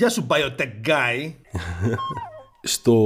Γεια 0.00 0.08
σου, 0.08 0.26
Biotech 0.30 0.88
Guy. 0.88 1.32
Στο 2.62 2.96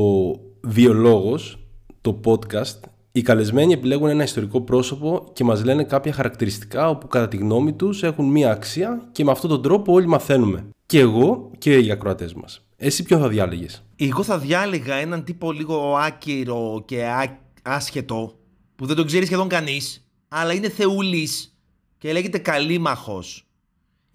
Βιολόγος, 0.62 1.58
το 2.00 2.21
podcast, 2.24 2.80
οι 3.12 3.22
καλεσμένοι 3.22 3.72
επιλέγουν 3.72 4.08
ένα 4.08 4.22
ιστορικό 4.22 4.60
πρόσωπο 4.60 5.30
και 5.33 5.44
μας 5.44 5.65
λένε 5.65 5.85
κάποια 5.85 6.12
χαρακτηριστικά 6.12 6.88
όπου 6.88 7.06
κατά 7.06 7.28
τη 7.28 7.37
γνώμη 7.37 7.72
τους 7.72 8.03
έχουν 8.03 8.30
μία 8.30 8.51
αξία 8.51 9.08
και 9.12 9.24
με 9.24 9.30
αυτόν 9.30 9.51
τον 9.51 9.62
τρόπο 9.62 9.92
όλοι 9.92 10.06
μαθαίνουμε. 10.06 10.69
Και 10.87 10.99
εγώ 10.99 11.51
και 11.58 11.78
οι 11.78 11.90
ακροατές 11.90 12.35
μας. 12.35 12.67
Εσύ 12.76 13.03
ποιον 13.03 13.21
θα 13.21 13.29
διάλεγες; 13.29 13.85
Εγώ 13.97 14.22
θα 14.22 14.38
διάλεγα 14.38 14.95
έναν 14.95 15.24
τύπο 15.24 15.53
λίγο 15.53 15.97
άκυρο 15.97 16.83
και 16.87 17.05
ά- 17.05 17.38
άσχετο 17.62 18.38
που 18.77 18.87
δεν 18.87 18.97
τον 18.97 19.06
ξέρει 19.06 19.27
σχεδόν 19.27 19.48
κανείς, 19.48 20.09
αλλά 20.29 20.52
είναι 20.52 20.69
θεούλης 20.69 21.59
και 21.98 22.12
λέγεται 22.12 22.38
Καλλίμαχο. 22.38 23.23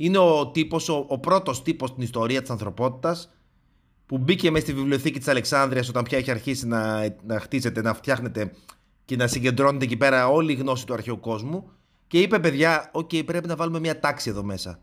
Είναι 0.02 0.18
ο 0.18 0.48
τύπος, 0.48 0.90
ο, 0.90 1.06
ο 1.08 1.20
πρώτος 1.20 1.62
τύπος 1.64 1.90
στην 1.90 2.04
ιστορία 2.04 2.42
της 2.42 2.50
ανθρωπότητας 2.50 3.30
που 4.06 4.18
μπήκε 4.18 4.52
μέσα 4.52 4.66
στη 4.66 4.74
βιβλιοθήκη 4.74 5.18
της 5.18 5.28
Αλεξάνδρειας 5.28 5.90
όταν 5.90 6.04
πια 6.04 6.18
έχει 6.18 6.32
αρχίσει 6.32 6.68
να, 6.68 7.16
να 7.26 7.40
χτίζεται, 7.40 7.82
να 7.82 7.94
φτιάχνεται 7.94 8.52
και 9.06 9.16
να 9.16 9.28
συγκεντρώνεται 9.28 9.86
εκεί 9.86 9.98
πέρα 9.98 10.28
όλη 10.28 10.52
η 10.52 10.56
γνώση 10.56 10.86
του 10.86 10.94
αρχαίου 10.94 11.20
κόσμου 11.20 11.72
και 12.08 12.22
είπε: 12.22 12.40
Παιδιά, 12.40 12.90
οκ, 12.94 13.10
πρέπει 13.26 13.48
να 13.48 13.56
βάλουμε 13.56 13.80
μια 13.80 14.00
τάξη 14.00 14.30
εδώ 14.30 14.44
μέσα. 14.44 14.80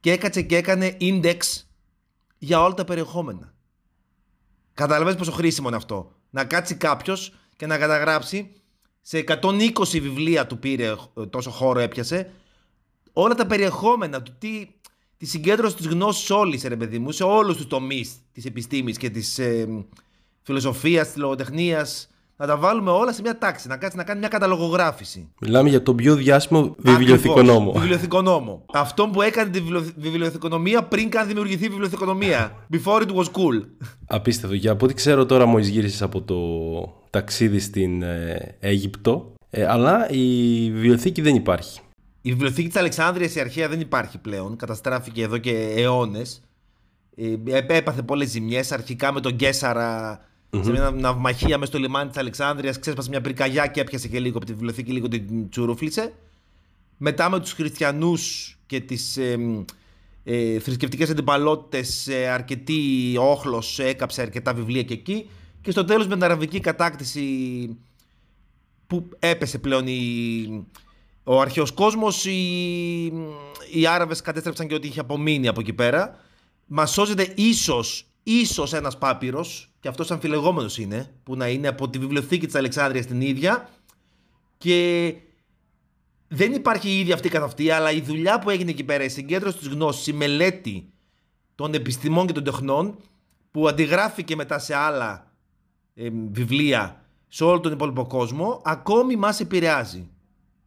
Και 0.00 0.12
έκατσε 0.12 0.42
και 0.42 0.56
έκανε 0.56 0.96
index 1.00 1.36
για 2.38 2.62
όλα 2.62 2.74
τα 2.74 2.84
περιεχόμενα. 2.84 3.54
Καταλαβαίνεις 4.74 5.18
πόσο 5.18 5.32
χρήσιμο 5.32 5.68
είναι 5.68 5.76
αυτό. 5.76 6.12
Να 6.30 6.44
κάτσει 6.44 6.74
κάποιος 6.74 7.34
και 7.56 7.66
να 7.66 7.78
καταγράψει 7.78 8.52
σε 9.00 9.24
120 9.26 9.70
βιβλία 9.90 10.46
του 10.46 10.58
πήρε, 10.58 10.94
ε, 11.14 11.26
τόσο 11.26 11.50
χώρο 11.50 11.78
έπιασε, 11.78 12.32
όλα 13.16 13.34
τα 13.34 13.46
περιεχόμενα 13.46 14.22
του, 14.22 14.32
τι, 14.38 14.66
τη 15.16 15.26
συγκέντρωση 15.26 15.76
της 15.76 15.86
γνώσης 15.86 16.30
όλης, 16.30 16.64
ρε 16.64 16.76
παιδί 16.76 16.98
μου, 16.98 17.10
σε 17.10 17.22
όλους 17.24 17.56
τους 17.56 17.66
τομείς 17.66 18.12
της 18.32 18.44
επιστήμης 18.44 18.96
και 18.98 19.10
της 19.10 19.38
ε, 19.38 19.68
φιλοσοφίας, 20.42 21.06
της 21.06 21.16
λογοτεχνίας, 21.16 22.08
να 22.36 22.46
τα 22.46 22.56
βάλουμε 22.56 22.90
όλα 22.90 23.12
σε 23.12 23.20
μια 23.22 23.38
τάξη, 23.38 23.68
να 23.68 23.76
κάτσει 23.76 23.96
να 23.96 24.04
κάνει 24.04 24.18
μια 24.18 24.28
καταλογογράφηση. 24.28 25.28
Μιλάμε 25.40 25.68
για 25.68 25.82
τον 25.82 25.96
πιο 25.96 26.14
διάσημο 26.14 26.74
βιβλιοθηκονόμο. 26.78 27.56
Ακριβώς, 27.58 27.80
Βιβλιοθηκονόμο. 27.80 28.64
Αυτόν 28.72 29.10
που 29.10 29.22
έκανε 29.22 29.50
τη 29.50 29.60
βιβλιο- 29.60 29.92
βιβλιοθηκονομία 29.96 30.82
πριν 30.82 31.10
καν 31.10 31.26
δημιουργηθεί 31.26 31.64
η 31.64 31.68
βιβλιοθηκονομία. 31.68 32.66
Before 32.72 33.00
it 33.00 33.14
was 33.14 33.24
cool. 33.24 33.66
Απίστευτο. 34.06 34.54
Για 34.56 34.72
από 34.72 34.84
ό,τι 34.84 34.94
ξέρω 34.94 35.26
τώρα 35.26 35.46
μόλις 35.46 35.68
γύρισες 35.68 36.02
από 36.02 36.20
το 36.22 36.36
ταξίδι 37.10 37.58
στην 37.58 38.02
ε, 38.02 38.56
Αίγυπτο, 38.60 39.32
ε, 39.50 39.66
αλλά 39.66 40.10
η 40.10 40.70
βιβλιοθήκη 40.70 41.20
δεν 41.22 41.34
υπάρχει. 41.34 41.80
Η 42.26 42.30
βιβλιοθήκη 42.30 42.68
της 42.68 42.76
Αλεξάνδρεια 42.76 43.30
η 43.36 43.40
αρχαία 43.40 43.68
δεν 43.68 43.80
υπάρχει 43.80 44.18
πλέον. 44.18 44.56
Καταστράφηκε 44.56 45.22
εδώ 45.22 45.38
και 45.38 45.72
αιώνες. 45.76 46.42
έπαθε 47.66 48.02
πολλές 48.02 48.28
ζημιές. 48.28 48.72
Αρχικά 48.72 49.12
με 49.12 49.20
τον 49.20 49.36
κεσαρα 49.36 50.20
σε 50.50 50.70
μια 50.70 50.90
ναυμαχία 50.90 51.58
μέσα 51.58 51.70
στο 51.70 51.78
λιμάνι 51.78 52.08
της 52.08 52.18
Αλεξάνδρεια. 52.18 52.72
Ξέσπασε 52.80 53.08
μια 53.08 53.20
πυρκαγιά 53.20 53.66
και 53.66 53.80
έπιασε 53.80 54.08
και 54.08 54.20
λίγο 54.20 54.36
από 54.36 54.46
τη 54.46 54.52
βιβλιοθήκη, 54.52 54.92
λίγο 54.92 55.08
την 55.08 55.48
τσουρούφλησε. 55.48 56.12
Μετά 56.96 57.30
με 57.30 57.40
τους 57.40 57.52
χριστιανούς 57.52 58.56
και 58.66 58.80
τις 58.80 59.16
ε, 59.16 59.38
ε, 60.24 60.58
θρησκευτικές 60.58 61.10
αντιπαλότητες, 61.10 62.06
ε, 62.08 62.28
αρκετή 62.28 63.14
όχλος 63.18 63.78
έκαψε 63.78 64.22
αρκετά 64.22 64.54
βιβλία 64.54 64.82
και 64.82 64.94
εκεί. 64.94 65.30
Και 65.60 65.70
στο 65.70 65.84
τέλος 65.84 66.06
με 66.06 66.14
την 66.14 66.24
αραβική 66.24 66.60
κατάκτηση 66.60 67.26
που 68.86 69.08
έπεσε 69.18 69.58
πλέον 69.58 69.86
η, 69.86 70.66
ο 71.24 71.40
αρχαίος 71.40 71.72
κόσμος, 71.72 72.24
οι, 72.24 73.04
οι 73.72 73.86
Άραβες 73.88 74.20
κατέστρεψαν 74.20 74.68
και 74.68 74.74
ό,τι 74.74 74.86
είχε 74.86 75.00
απομείνει 75.00 75.48
από 75.48 75.60
εκεί 75.60 75.72
πέρα. 75.72 76.18
Μας 76.66 76.90
σώζεται 76.90 77.32
ίσως, 77.36 78.06
ίσως 78.22 78.72
ένας 78.72 78.98
πάπυρος, 78.98 79.70
και 79.80 79.88
αυτός 79.88 80.10
αμφιλεγόμενος 80.10 80.78
είναι, 80.78 81.14
που 81.22 81.36
να 81.36 81.48
είναι 81.48 81.68
από 81.68 81.88
τη 81.88 81.98
βιβλιοθήκη 81.98 82.46
της 82.46 82.54
Αλεξάνδρειας 82.54 83.06
την 83.06 83.20
ίδια, 83.20 83.68
και 84.58 85.14
δεν 86.28 86.52
υπάρχει 86.52 86.88
η 86.88 86.98
ίδια 86.98 87.14
αυτή 87.14 87.28
καθ' 87.28 87.42
αυτή, 87.42 87.70
αλλά 87.70 87.90
η 87.90 88.00
δουλειά 88.00 88.38
που 88.38 88.50
έγινε 88.50 88.70
εκεί 88.70 88.84
πέρα, 88.84 89.04
η 89.04 89.08
συγκέντρωση 89.08 89.58
της 89.58 89.68
γνώσης, 89.68 90.06
η 90.06 90.12
μελέτη 90.12 90.92
των 91.54 91.74
επιστημών 91.74 92.26
και 92.26 92.32
των 92.32 92.44
τεχνών, 92.44 92.98
που 93.50 93.68
αντιγράφηκε 93.68 94.36
μετά 94.36 94.58
σε 94.58 94.74
άλλα 94.74 95.32
ε, 95.94 96.08
βιβλία 96.30 97.04
σε 97.28 97.44
όλο 97.44 97.60
τον 97.60 97.72
υπόλοιπο 97.72 98.06
κόσμο, 98.06 98.62
ακόμη 98.64 99.16
μας 99.16 99.40
επηρεάζει. 99.40 100.08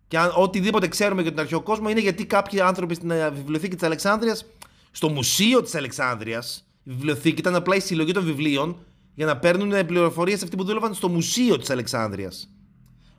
Και 0.07 0.17
αν, 0.17 0.31
οτιδήποτε 0.35 0.87
ξέρουμε 0.87 1.21
για 1.21 1.31
τον 1.31 1.39
αρχαίο 1.39 1.61
κόσμο 1.61 1.89
είναι 1.89 1.99
γιατί 1.99 2.25
κάποιοι 2.25 2.61
άνθρωποι 2.61 2.95
στην 2.95 3.11
ε, 3.11 3.29
βιβλιοθήκη 3.29 3.75
της 3.75 3.83
Αλεξάνδρειας, 3.83 4.45
στο 4.91 5.09
μουσείο 5.09 5.61
της 5.61 5.75
Αλεξάνδρειας, 5.75 6.67
η 6.83 6.89
βιβλιοθήκη 6.91 7.39
ήταν 7.39 7.55
απλά 7.55 7.75
η 7.75 7.79
συλλογή 7.79 8.11
των 8.11 8.23
βιβλίων 8.23 8.77
για 9.13 9.25
να 9.25 9.37
παίρνουν 9.37 9.85
πληροφορίες 9.85 10.43
αυτοί 10.43 10.55
που 10.55 10.63
δούλευαν 10.63 10.93
στο 10.93 11.09
μουσείο 11.09 11.57
της 11.57 11.69
Αλεξάνδρειας. 11.69 12.49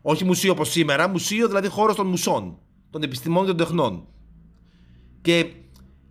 Όχι 0.02 0.24
μουσείο 0.24 0.52
όπως 0.52 0.70
σήμερα, 0.70 1.08
μουσείο 1.08 1.46
δηλαδή 1.46 1.68
χώρος 1.68 1.96
των 1.96 2.06
μουσών, 2.06 2.58
των 2.90 3.02
επιστημών 3.02 3.42
και 3.46 3.48
των 3.52 3.56
τεχνών. 3.56 4.06
Και 5.20 5.52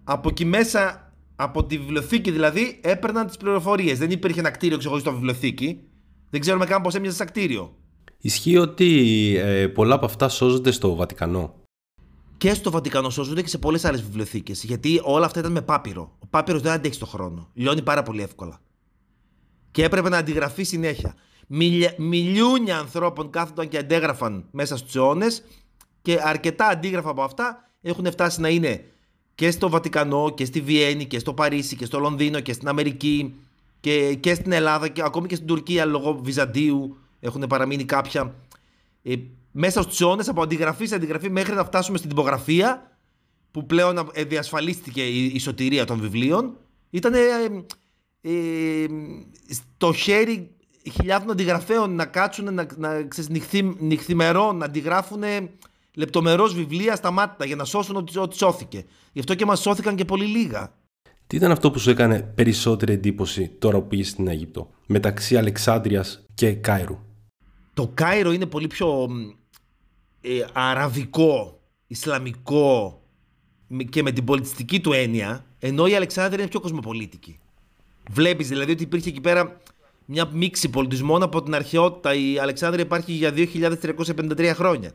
από 0.03 0.29
εκεί 0.29 0.45
μέσα, 0.45 1.11
από 1.35 1.65
τη 1.65 1.77
βιβλιοθήκη 1.77 2.31
δηλαδή, 2.31 2.79
έπαιρναν 2.83 3.27
τις 3.27 3.38
πληροφορίες. 3.38 3.97
Δεν 3.97 4.11
υπήρχε 4.11 4.39
ένα 4.39 4.49
κτίριο 4.51 4.77
ξεχωριστό 4.77 5.11
βιβλιοθήκη. 5.11 5.79
Δεν 6.29 6.39
ξέρουμε 6.39 6.65
καν 6.65 6.81
πώς 6.81 6.95
έμοιαζε 6.95 7.15
σαν 7.15 7.27
κτίριο. 7.27 7.75
Ισχύει 8.17 8.57
ότι 8.57 9.33
ε, 9.38 9.67
πολλά 9.67 9.95
από 9.95 10.05
αυτά 10.05 10.29
σώζονται 10.29 10.72
στο 10.72 10.95
Βατικανό. 10.95 11.53
Και 12.38 12.53
στο 12.53 12.72
Βατικανό 12.72 13.09
σώζονται 13.09 13.41
και 13.41 13.47
σε 13.47 13.57
πολλές 13.57 13.85
άλλες 13.85 14.01
βιβλιοθήκες. 14.01 14.63
Γιατί 14.63 15.01
όλα 15.03 15.25
αυτά 15.25 15.39
ήταν 15.39 15.51
με 15.51 15.61
πάπυρο. 15.61 16.16
Ο 16.19 16.25
πάπυρος 16.29 16.61
δεν 16.61 16.72
αντέχει 16.72 16.94
στον 16.94 17.07
χρόνο. 17.07 17.50
Λιώνει 17.53 17.81
πάρα 17.81 18.03
πολύ 18.03 18.22
εύκολα. 18.22 18.61
Και 19.72 19.83
έπρεπε 19.83 20.09
να 20.09 20.17
αντιγραφεί 20.17 20.63
συνέχεια. 20.63 21.16
Μιλια... 21.47 21.94
Μιλιούνια 21.97 22.77
ανθρώπων 22.77 23.29
κάθονταν 23.29 23.67
και 23.67 23.77
αντέγραφαν 23.77 24.45
μέσα 24.51 24.77
στους 24.77 24.95
αιώνες 24.95 25.44
και 26.01 26.19
αρκετά 26.23 26.67
αντίγραφα 26.67 27.09
από 27.09 27.22
αυτά 27.22 27.72
έχουν 27.81 28.11
φτάσει 28.11 28.41
να 28.41 28.50
είναι 28.50 28.85
και 29.35 29.51
στο 29.51 29.69
Βατικανό 29.69 30.29
και 30.29 30.45
στη 30.45 30.61
Βιέννη 30.61 31.06
και 31.06 31.19
στο 31.19 31.33
Παρίσι 31.33 31.75
και 31.75 31.85
στο 31.85 32.00
Λονδίνο 32.00 32.39
και 32.39 32.53
στην 32.53 32.67
Αμερική 32.67 33.35
και, 33.79 34.13
και 34.13 34.33
στην 34.33 34.51
Ελλάδα 34.51 34.88
και 34.88 35.01
ακόμη 35.06 35.27
και 35.27 35.35
στην 35.35 35.47
Τουρκία 35.47 35.85
λόγω 35.85 36.19
Βυζαντίου 36.23 36.97
έχουν 37.19 37.44
παραμείνει 37.50 37.85
κάποια. 37.85 38.35
Ε, 39.03 39.16
μέσα 39.51 39.81
στους 39.81 40.01
αιώνες 40.01 40.28
από 40.28 40.41
αντιγραφή 40.41 40.85
σε 40.85 40.95
αντιγραφή 40.95 41.29
μέχρι 41.29 41.55
να 41.55 41.63
φτάσουμε 41.63 41.97
στην 41.97 42.09
τυπογραφία 42.09 42.97
που 43.51 43.66
πλέον 43.66 44.09
ε, 44.13 44.23
διασφαλίστηκε 44.23 45.05
η, 45.05 45.25
η 45.25 45.39
σωτηρία 45.39 45.85
των 45.85 46.00
βιβλίων 46.00 46.57
ήταν 46.89 47.13
ε, 47.13 47.19
ε, 48.22 48.85
στο 49.50 49.94
χέρι 49.94 50.56
χιλιάδων 50.91 51.31
αντιγραφέων 51.31 51.95
να 51.95 52.06
κάτσουν 52.06 52.53
να, 52.53 52.67
να 52.77 53.03
ξέρεις, 53.03 53.29
νυχθη, 53.29 53.75
νυχθημερών 53.79 54.57
να 54.57 54.66
αντιγράφουν 54.66 55.23
λεπτομερώς 55.94 56.53
βιβλία 56.53 56.95
στα 56.95 57.11
μάτια 57.11 57.45
για 57.45 57.56
να 57.56 57.63
σώσουν 57.63 57.95
ό,τι, 57.95 58.19
ό,τι 58.19 58.38
σώθηκε. 58.38 58.85
Γι' 59.13 59.19
αυτό 59.19 59.35
και 59.35 59.45
μας 59.45 59.59
σώθηκαν 59.59 59.95
και 59.95 60.06
πολύ 60.06 60.25
λίγα. 60.25 60.73
Τι 61.27 61.35
ήταν 61.35 61.51
αυτό 61.51 61.72
που 61.72 61.79
σου 61.79 61.89
έκανε 61.89 62.22
περισσότερη 62.35 62.94
εντύπωση 62.94 63.47
τώρα 63.59 63.81
που 63.81 63.88
πήγες 63.88 64.09
στην 64.09 64.27
Αίγυπτο, 64.27 64.69
μεταξύ 64.85 65.38
Αλεξάνδρειας 65.38 66.25
και 66.33 66.53
Κάιρου; 66.53 67.00
Το 67.77 67.91
Κάιρο 67.93 68.31
είναι 68.31 68.45
πολύ 68.45 68.67
πιο 68.67 69.07
ε, 70.21 70.45
αραβικό, 70.53 71.59
ισλαμικό 71.88 73.01
και 73.89 74.01
με 74.01 74.11
την 74.11 74.23
πολιτιστική 74.23 74.79
του 74.79 74.93
έννοια, 74.93 75.45
ενώ 75.59 75.88
η 75.88 75.95
Αλεξάνδρεια 75.95 76.39
είναι 76.39 76.49
πιο 76.49 76.59
κοσμοπολίτικη. 76.59 77.39
Βλέπεις 78.09 78.47
δηλαδή 78.47 78.71
ότι 78.71 78.83
υπήρχε 78.83 79.09
εκεί 79.09 79.21
πέρα 79.21 79.61
μια 80.05 80.29
μίξη 80.33 80.69
πολιτισμών 80.69 81.23
από 81.23 81.43
την 81.43 81.55
αρχαιότητα. 81.55 82.13
Η 82.13 82.39
Αλεξάνδρεια 82.39 82.83
υπάρχει 82.83 83.11
για 83.11 83.33
2.353 83.35 84.51
χρόνια. 84.53 84.91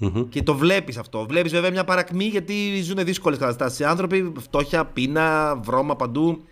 Mm-hmm. 0.00 0.26
Και 0.28 0.42
το 0.42 0.54
βλέπεις 0.54 0.96
αυτό. 0.96 1.26
Βλέπεις 1.26 1.52
βέβαια 1.52 1.70
μια 1.70 1.84
παρακμή 1.84 2.24
γιατί 2.24 2.82
ζουν 2.82 3.04
δύσκολες 3.04 3.38
καταστάσεις. 3.38 3.78
Οι 3.78 3.84
άνθρωποι, 3.84 4.32
φτώχεια, 4.38 4.84
πείνα, 4.84 5.56
βρώμα 5.56 5.96
παντού. 5.96 6.44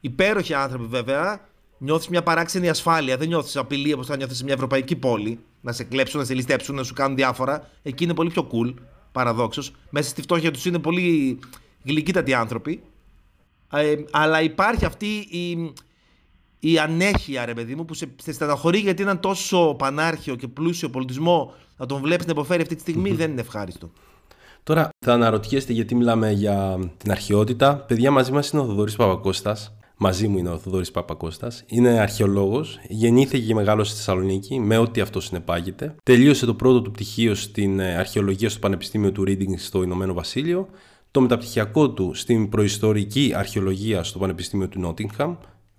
Υπέροχοι 0.00 0.54
άνθρωποι 0.54 0.86
βέβαια. 0.86 1.47
Νιώθεις 1.78 2.08
μια 2.08 2.22
παράξενη 2.22 2.68
ασφάλεια. 2.68 3.16
Δεν 3.16 3.28
νιώθεις 3.28 3.56
απειλή 3.56 3.92
όπως 3.92 4.06
θα 4.06 4.16
νιώθεις 4.16 4.36
σε 4.36 4.44
μια 4.44 4.54
ευρωπαϊκή 4.54 4.96
πόλη. 4.96 5.38
Να 5.60 5.72
σε 5.72 5.84
κλέψουν, 5.84 6.20
να 6.20 6.26
σε 6.26 6.34
ληστέψουν, 6.34 6.74
να 6.74 6.82
σου 6.82 6.94
κάνουν 6.94 7.16
διάφορα. 7.16 7.70
Εκεί 7.82 8.04
είναι 8.04 8.14
πολύ 8.14 8.30
πιο 8.30 8.48
cool. 8.52 8.74
Παραδόξως. 9.12 9.72
Μέσα 9.90 10.08
στη 10.08 10.22
φτώχεια 10.22 10.50
τους 10.50 10.64
είναι 10.64 10.78
πολύ 10.78 11.38
γλυκύτατοι 11.84 12.34
άνθρωποι. 12.34 12.82
Ε, 13.72 13.94
αλλά 14.10 14.42
υπάρχει 14.42 14.84
αυτή 14.84 15.06
η, 15.16 15.72
η 16.58 16.78
ανέχεια, 16.78 17.44
ρε 17.44 17.54
παιδί 17.54 17.74
μου, 17.74 17.84
που 17.84 17.94
σε, 17.94 18.08
σε 18.22 18.32
στεναχωρεί 18.32 18.78
γιατί 18.78 19.02
έναν 19.02 19.20
τόσο 19.20 19.74
πανάρχιο 19.78 20.34
και 20.34 20.48
πλούσιο 20.48 20.90
πολιτισμό 20.90 21.54
να 21.76 21.86
τον 21.86 22.00
βλέπεις 22.00 22.26
να 22.26 22.32
υποφέρει 22.32 22.62
αυτή 22.62 22.74
τη 22.74 22.80
στιγμή 22.80 23.12
δεν 23.12 23.30
είναι 23.30 23.40
ευχάριστο. 23.40 23.90
Τώρα 24.62 24.88
θα 25.06 25.12
αναρωτιέστε 25.12 25.72
γιατί 25.72 25.94
μιλάμε 25.94 26.30
για 26.30 26.78
την 26.96 27.10
αρχαιότητα. 27.10 27.76
Παιδιά, 27.76 28.10
μαζί 28.10 28.32
μας 28.32 28.50
είναι 28.50 28.62
ο 28.62 28.64
Θοδωρής 28.64 28.96
Παπακώστας. 28.96 29.77
Μαζί 30.00 30.28
μου 30.28 30.38
είναι 30.38 30.48
ο 30.48 30.58
Θοδωρής 30.58 30.90
Παπακώστα. 30.90 31.52
Είναι 31.66 31.88
αρχαιολόγος. 31.88 32.78
Γεννήθηκε 32.88 33.46
και 33.46 33.54
μεγάλωσε 33.54 33.90
στη 33.90 33.98
Θεσσαλονίκη 33.98 34.58
με 34.60 34.76
ό,τι 34.76 35.00
αυτό 35.00 35.20
συνεπάγεται. 35.20 35.94
Τελείωσε 36.02 36.46
το 36.46 36.54
πρώτο 36.54 36.82
του 36.82 36.90
πτυχίο 36.90 37.34
στην 37.34 37.80
αρχαιολογία 37.80 38.50
στο 38.50 38.58
Πανεπιστήμιο 38.58 39.12
του 39.12 39.24
Reading 39.26 39.54
στο 39.56 39.82
Ηνωμένο 39.82 40.12
Βασίλειο. 40.12 40.68
το 41.10 41.20
μεταπτυχιακό 41.20 41.90
του 41.90 42.14
στην 42.14 42.48
προϊστορική 42.48 43.32
αρχαιολογία 43.36 44.02
στο 44.02 44.18
Πανεπιστήμιο 44.18 44.68
του 44.68 44.80
Νότιγχαμ 44.80 45.36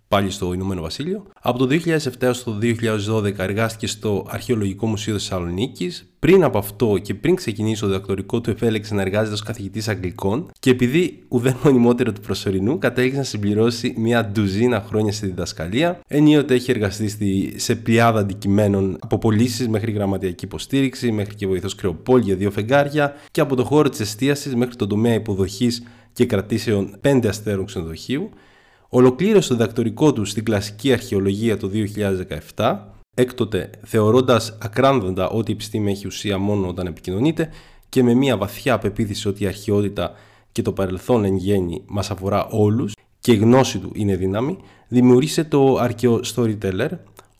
πάλι 0.10 0.30
στο 0.30 0.54
Ηνωμένο 0.54 0.82
Βασίλειο. 0.82 1.26
Από 1.42 1.58
το 1.58 1.68
2007 1.86 2.12
έως 2.20 2.44
το 2.44 2.58
2012 2.62 3.38
εργάστηκε 3.38 3.88
στο 3.88 4.26
Αρχαιολογικό 4.30 4.88
Μουσείο 4.88 5.14
Θεσσαλονίκης. 5.14 6.14
Πριν 6.20 6.44
από 6.44 6.58
αυτό 6.58 6.98
και 7.02 7.14
πριν 7.14 7.36
ξεκινήσει 7.36 7.82
το 7.82 7.88
διδακτορικό 7.88 8.42
του, 8.42 8.50
επέλεξε 8.50 8.94
να 8.94 9.02
εργάζεται 9.02 9.34
ως 9.34 9.44
καθηγητής 9.44 9.88
Αγγλικών 9.88 10.50
και 10.60 10.70
επειδή 10.70 11.24
ουδέν 11.28 11.56
μονιμότερο 11.64 12.12
του 12.12 12.22
προσωρινού, 12.22 12.78
κατέληξε 12.78 13.18
να 13.18 13.24
συμπληρώσει 13.24 13.94
μια 13.98 14.26
ντουζίνα 14.26 14.86
χρόνια 14.88 15.12
στη 15.12 15.26
διδασκαλία. 15.26 16.00
Ενίοτε 16.08 16.54
έχει 16.54 16.72
εργαστεί 16.72 17.54
σε 17.60 17.76
πλειάδα 17.76 18.20
αντικειμένων 18.20 18.98
από 19.00 19.18
πωλήσει 19.18 19.70
μέχρι 19.70 19.92
γραμματιακή 19.92 20.46
υποστήριξη, 20.46 21.12
μέχρι 21.12 21.36
και 21.36 21.48
βοηθός 21.48 21.76
κρεοπόλ 21.76 22.22
για 22.22 22.36
δύο 22.36 22.52
φεγγάρια 22.52 23.14
και 23.32 23.42
από 23.42 23.56
το 23.56 23.64
χώρο 23.64 23.90
της 23.90 24.00
εστίασης 24.00 24.56
μέχρι 24.56 24.76
τον 24.76 24.88
τομέα 24.88 25.14
υποδοχής 25.14 25.84
και 26.14 26.26
κρατήσεων 26.26 27.00
5 27.02 27.28
αστέρων 27.28 27.66
ξενοδοχείου. 27.66 28.30
Ολοκλήρωσε 28.90 29.50
το 29.50 29.56
διδακτορικό 29.56 30.14
του 30.14 30.26
στην 30.26 30.44
κλασική 30.44 30.94
αρχαιολογία 30.94 31.58
το 31.58 31.70
2017, 32.56 32.78
έκτοτε 33.16 33.70
θεωρώντας 33.86 34.58
ακράνδοντα 34.62 35.30
ότι 35.30 35.52
η 35.52 35.54
επιστήμη 35.54 35.92
έχει 35.92 36.08
ουσία 36.08 36.38
μόνο 36.38 36.68
όταν 36.68 36.88
επικοινωνείται 36.88 37.50
και 37.90 38.04
με 38.04 38.14
μια 38.14 38.38
βαθιά 38.38 38.78
πεποίθηση 38.78 39.28
ότι 39.28 39.44
η 39.44 39.48
αρχαιότητα 39.48 40.12
και 40.52 40.62
το 40.62 40.72
παρελθόν 40.72 41.24
εν 41.24 41.36
γέννη 41.36 41.84
μας 41.88 42.12
αφορά 42.12 42.48
όλους 42.48 42.94
και 43.20 43.32
η 43.32 43.36
γνώση 43.36 43.80
του 43.80 43.92
είναι 43.94 44.16
δύναμη, 44.16 44.58
δημιούργησε 44.88 45.44
το 45.44 45.76
αρχαίο 45.76 46.20
Storyteller, 46.36 46.90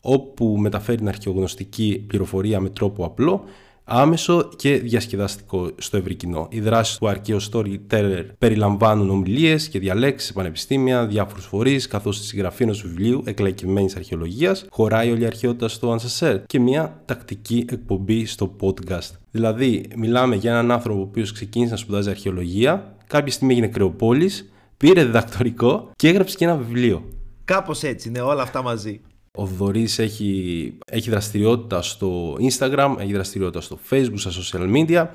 όπου 0.00 0.56
μεταφέρει 0.58 0.98
την 0.98 1.08
αρχαιογνωστική 1.08 2.04
πληροφορία 2.06 2.60
με 2.60 2.68
τρόπο 2.68 3.04
απλό 3.04 3.44
άμεσο 3.90 4.48
και 4.56 4.76
διασκεδαστικό 4.76 5.70
στο 5.76 5.96
ευρύ 5.96 6.14
κοινό. 6.14 6.46
Οι 6.50 6.60
δράσεις 6.60 6.98
του 6.98 7.08
αρχαίου 7.08 7.38
storyteller 7.52 8.24
περιλαμβάνουν 8.38 9.10
ομιλίες 9.10 9.68
και 9.68 9.78
διαλέξεις 9.78 10.28
σε 10.28 10.32
πανεπιστήμια, 10.32 11.06
διάφορους 11.06 11.46
φορείς, 11.46 11.86
καθώς 11.86 12.16
στη 12.16 12.26
συγγραφή 12.26 12.62
ενός 12.62 12.82
βιβλίου 12.82 13.22
εκλαϊκευμένη 13.26 13.92
αρχαιολογίας 13.96 14.66
χωράει 14.70 15.10
όλη 15.10 15.22
η 15.22 15.26
αρχαιότητα 15.26 15.68
στο 15.68 15.96
Ancestor 15.96 16.40
και 16.46 16.60
μια 16.60 17.02
τακτική 17.04 17.64
εκπομπή 17.70 18.26
στο 18.26 18.56
podcast. 18.60 19.10
Δηλαδή, 19.30 19.88
μιλάμε 19.96 20.36
για 20.36 20.50
έναν 20.50 20.70
άνθρωπο 20.70 20.98
ο 20.98 21.02
οποίος 21.02 21.32
ξεκίνησε 21.32 21.70
να 21.70 21.76
σπουδάζει 21.76 22.10
αρχαιολογία, 22.10 22.96
κάποια 23.06 23.32
στιγμή 23.32 23.52
έγινε 23.52 23.68
κρεοπόλης, 23.68 24.52
πήρε 24.76 25.04
διδακτορικό 25.04 25.90
και 25.96 26.08
έγραψε 26.08 26.36
και 26.36 26.44
ένα 26.44 26.56
βιβλίο. 26.56 27.08
Κάπως 27.44 27.82
έτσι, 27.82 28.08
είναι 28.08 28.20
όλα 28.20 28.42
αυτά 28.42 28.62
μαζί. 28.62 29.00
Ο 29.32 29.44
Δωρής 29.44 29.98
έχει, 29.98 30.72
έχει 30.86 31.10
δραστηριότητα 31.10 31.82
στο 31.82 32.36
Instagram, 32.40 32.96
έχει 32.98 33.12
δραστηριότητα 33.12 33.60
στο 33.60 33.78
Facebook, 33.90 34.14
στα 34.14 34.30
social 34.30 34.76
media 34.76 35.06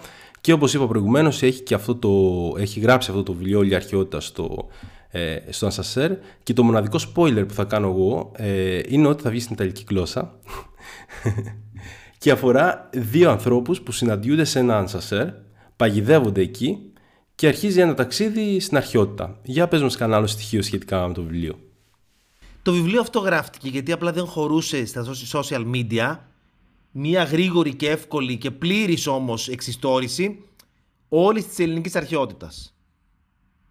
και 0.42 0.54
όπως 0.54 0.74
είπα 0.74 0.88
προηγουμένως 0.88 1.44
έχει, 1.44 1.62
και 1.62 1.74
αυτό 1.74 1.96
το, 1.96 2.12
έχει 2.58 2.80
γράψει 2.80 3.10
αυτό 3.10 3.24
το 3.24 3.34
βιβλίο 3.34 3.60
όλη 3.60 3.76
αρχαιότητα 3.76 4.20
στο, 4.20 4.68
ε, 5.10 5.38
στο 5.50 5.68
Ancestor 5.68 6.10
και 6.44 6.54
το 6.54 6.64
μοναδικό 6.64 7.00
spoiler 7.00 7.48
που 7.48 7.54
θα 7.54 7.64
κάνω 7.64 7.88
εγώ 7.88 8.32
ε, 8.36 8.80
είναι 8.88 9.08
ότι 9.08 9.24
θα 9.24 9.30
βγει 9.30 9.40
στην 9.40 9.54
Ιταλική 9.54 9.86
γλώσσα 9.90 10.40
και 12.18 12.32
αφορά 12.32 12.90
δύο 12.94 13.30
ανθρώπους 13.30 13.82
που 13.82 13.92
συναντιούνται 13.92 14.44
σε 14.44 14.60
ένα 14.60 14.88
Ancestor, 14.88 15.28
παγιδεύονται 15.76 16.42
εκεί 16.42 16.78
και 17.36 17.48
αρχίζει 17.48 17.80
ένα 17.80 17.94
ταξίδι 17.94 18.60
στην 18.60 18.78
αρχαιότητα. 18.78 19.40
Για 19.44 19.68
πες 19.68 19.82
μας 19.82 19.96
κανένα 19.98 20.18
άλλο 20.18 20.28
στοιχείο 20.28 20.62
σχετικά 20.62 21.08
με 21.08 21.14
το 21.14 21.22
βιβλίο. 21.22 21.56
Το 22.66 22.72
βιβλίο 22.72 23.02
αυτό 23.02 23.20
γράφτηκε 23.20 23.70
γιατί 23.70 23.92
απλά 23.92 24.12
δεν 24.12 24.26
χωρούσε 24.26 24.86
στα 24.86 25.06
social 25.32 25.66
media 25.74 26.18
μια 26.92 27.24
γρήγορη 27.24 27.76
και 27.76 27.90
εύκολη 27.90 28.38
και 28.38 28.52
πλήρης 28.52 29.08
όμως 29.08 29.48
εξιστόρηση 29.50 30.44
όλης 31.10 31.48
της 31.48 31.60
ελληνικής 31.60 31.96
αρχαιότητας. 31.96 32.76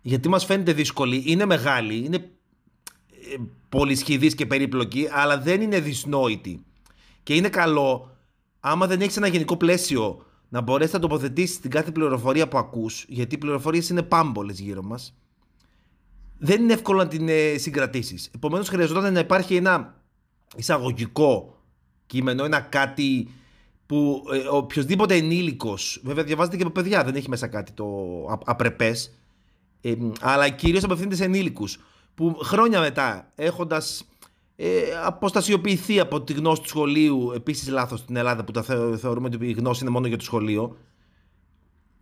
Γιατί 0.03 0.29
μας 0.29 0.45
φαίνεται 0.45 0.73
δύσκολη, 0.73 1.23
είναι 1.27 1.45
μεγάλη, 1.45 1.97
είναι 1.97 2.17
ε, 2.17 3.37
πολυσχηδής 3.69 4.35
και 4.35 4.47
περίπλοκη, 4.47 5.09
αλλά 5.11 5.39
δεν 5.39 5.61
είναι 5.61 5.81
δυσνόητη. 5.81 6.65
Και 7.23 7.35
είναι 7.35 7.49
καλό, 7.49 8.17
άμα 8.61 8.87
δεν 8.87 9.01
έχεις 9.01 9.17
ένα 9.17 9.27
γενικό 9.27 9.57
πλαίσιο, 9.57 10.27
να 10.49 10.61
μπορέσεις 10.61 10.93
να 10.93 10.99
τοποθετήσεις 10.99 11.61
την 11.61 11.71
κάθε 11.71 11.91
πληροφορία 11.91 12.49
που 12.49 12.59
ακούς, 12.59 13.05
γιατί 13.09 13.35
οι 13.35 13.39
πληροφορίες 13.39 13.89
είναι 13.89 14.03
πάμπολες 14.03 14.61
γύρω 14.61 14.83
μας, 14.83 15.15
δεν 16.39 16.63
είναι 16.63 16.73
εύκολο 16.73 16.99
να 16.99 17.09
την 17.09 17.29
ε, 17.29 17.57
συγκρατήσεις. 17.59 18.31
Επομένως, 18.35 18.69
χρειαζόταν 18.69 19.13
να 19.13 19.19
υπάρχει 19.19 19.57
ένα 19.57 20.03
εισαγωγικό 20.57 21.59
κείμενο, 22.07 22.45
ένα 22.45 22.61
κάτι 22.61 23.29
που 23.87 24.23
ε, 24.33 24.49
οποιοδήποτε 24.51 25.15
ενήλικος, 25.15 26.01
βέβαια 26.05 26.25
διαβάζεται 26.25 26.57
και 26.57 26.63
από 26.63 26.73
παιδιά, 26.73 27.05
δεν 27.05 27.15
έχει 27.15 27.29
μέσα 27.29 27.47
κάτι 27.47 27.73
το 27.73 27.87
απρεπές, 28.45 29.19
ε, 29.81 29.95
αλλά 30.21 30.49
κυρίως 30.49 30.85
απευθύνεται 30.85 31.17
σε 31.17 31.25
ενήλικους 31.25 31.79
που 32.15 32.39
χρόνια 32.43 32.81
μετά, 32.81 33.33
έχοντας 33.35 34.05
ε, 34.57 34.83
αποστασιοποιηθεί 35.05 36.01
από 36.01 36.23
τη 36.23 36.33
γνώση 36.33 36.63
του 36.63 36.69
σχολείου, 36.69 37.33
επίσης 37.35 37.69
λάθος 37.69 37.99
στην 37.99 38.17
Ελλάδα 38.17 38.45
που 38.45 38.53
τα 38.53 38.63
θεωρούμε 38.99 39.31
ότι 39.35 39.49
η 39.49 39.53
γνώση 39.53 39.83
είναι 39.83 39.93
μόνο 39.93 40.07
για 40.07 40.17
το 40.17 40.25
σχολείο, 40.25 40.77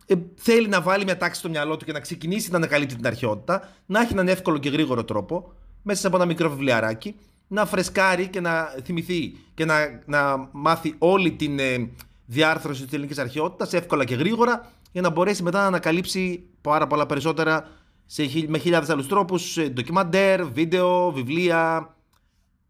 ε, 0.05 0.15
θέλει 0.35 0.67
να 0.67 0.81
βάλει 0.81 1.03
μια 1.03 1.17
τάξη 1.17 1.39
στο 1.39 1.49
μυαλό 1.49 1.77
του 1.77 1.85
και 1.85 1.91
να 1.91 1.99
ξεκινήσει 1.99 2.51
να 2.51 2.57
ανακαλύπτει 2.57 2.95
την 2.95 3.07
αρχαιότητα, 3.07 3.69
να 3.85 4.01
έχει 4.01 4.13
έναν 4.13 4.27
εύκολο 4.27 4.57
και 4.57 4.69
γρήγορο 4.69 5.03
τρόπο, 5.03 5.53
μέσα 5.81 6.07
από 6.07 6.15
ένα 6.15 6.25
μικρό 6.25 6.49
βιβλιαράκι, 6.49 7.15
να 7.47 7.65
φρεσκάρει 7.65 8.27
και 8.27 8.41
να 8.41 8.75
θυμηθεί 8.83 9.35
και 9.53 9.65
να, 9.65 10.01
να 10.05 10.49
μάθει 10.51 10.95
όλη 10.97 11.31
την 11.31 11.59
ε, 11.59 11.89
διάρθρωση 12.25 12.83
της 12.83 12.93
ελληνικής 12.93 13.17
αρχαιότητας 13.17 13.73
εύκολα 13.73 14.05
και 14.05 14.15
γρήγορα, 14.15 14.71
για 14.91 15.01
να 15.01 15.09
μπορέσει 15.09 15.43
μετά 15.43 15.59
να 15.59 15.65
ανακαλύψει 15.65 16.43
πάρα 16.61 16.87
πολλά 16.87 17.05
περισσότερα 17.05 17.67
σε, 18.05 18.23
με 18.47 18.57
χιλιάδες 18.57 18.89
άλλους 18.89 19.07
τρόπους, 19.07 19.57
ντοκιμαντέρ, 19.69 20.45
βίντεο, 20.45 21.11
βιβλία 21.11 21.93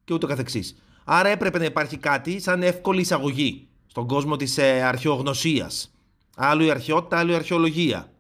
και 0.03 0.13
ούτω 0.13 0.27
καθεξής. 0.27 0.75
Άρα 1.03 1.29
έπρεπε 1.29 1.57
να 1.57 1.65
υπάρχει 1.65 1.97
κάτι 1.97 2.39
σαν 2.39 2.63
εύκολη 2.63 3.01
εισαγωγή 3.01 3.67
στον 3.87 4.07
κόσμο 4.07 4.35
της 4.35 4.57
ε, 4.57 4.81
αρχαιογνωσίας 4.81 5.92
Άλλο 6.35 6.63
η 6.63 6.69
αρχαιότητα, 6.69 7.17
άλλο 7.17 7.31
η 7.31 7.35
αρχαιολογία. 7.35 8.11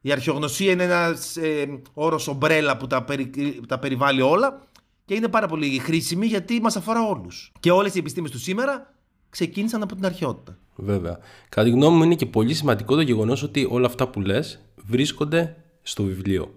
Η 0.00 0.12
αρχαιογνωσία 0.12 0.72
είναι 0.72 0.82
ένας 0.82 1.36
ε, 1.36 1.80
όρος 1.94 2.28
ομπρέλα 2.28 2.76
που 2.76 2.86
τα, 2.86 3.04
τα 3.68 3.78
περιβάλλει 3.78 4.20
όλα 4.20 4.62
και 5.04 5.14
είναι 5.14 5.28
πάρα 5.28 5.46
πολύ 5.46 5.78
χρήσιμη 5.78 6.26
γιατί 6.26 6.60
μας 6.60 6.76
αφορά 6.76 7.02
όλους. 7.08 7.52
Και 7.60 7.70
όλες 7.70 7.94
οι 7.94 7.98
επιστήμες 7.98 8.30
του 8.30 8.38
σήμερα 8.38 8.94
ξεκίνησαν 9.30 9.82
από 9.82 9.94
την 9.94 10.06
αρχαιότητα. 10.06 10.58
Βέβαια. 10.76 11.18
Κατά 11.48 11.66
τη 11.66 11.70
γνώμη 11.70 11.96
μου 11.96 12.02
είναι 12.02 12.14
και 12.14 12.26
πολύ 12.26 12.54
σημαντικό 12.54 12.94
το 12.94 13.00
γεγονός 13.00 13.42
ότι 13.42 13.66
όλα 13.70 13.86
αυτά 13.86 14.08
που 14.08 14.20
λες 14.20 14.60
βρίσκονται 14.86 15.56
στο 15.82 16.02
βιβλίο. 16.02 16.54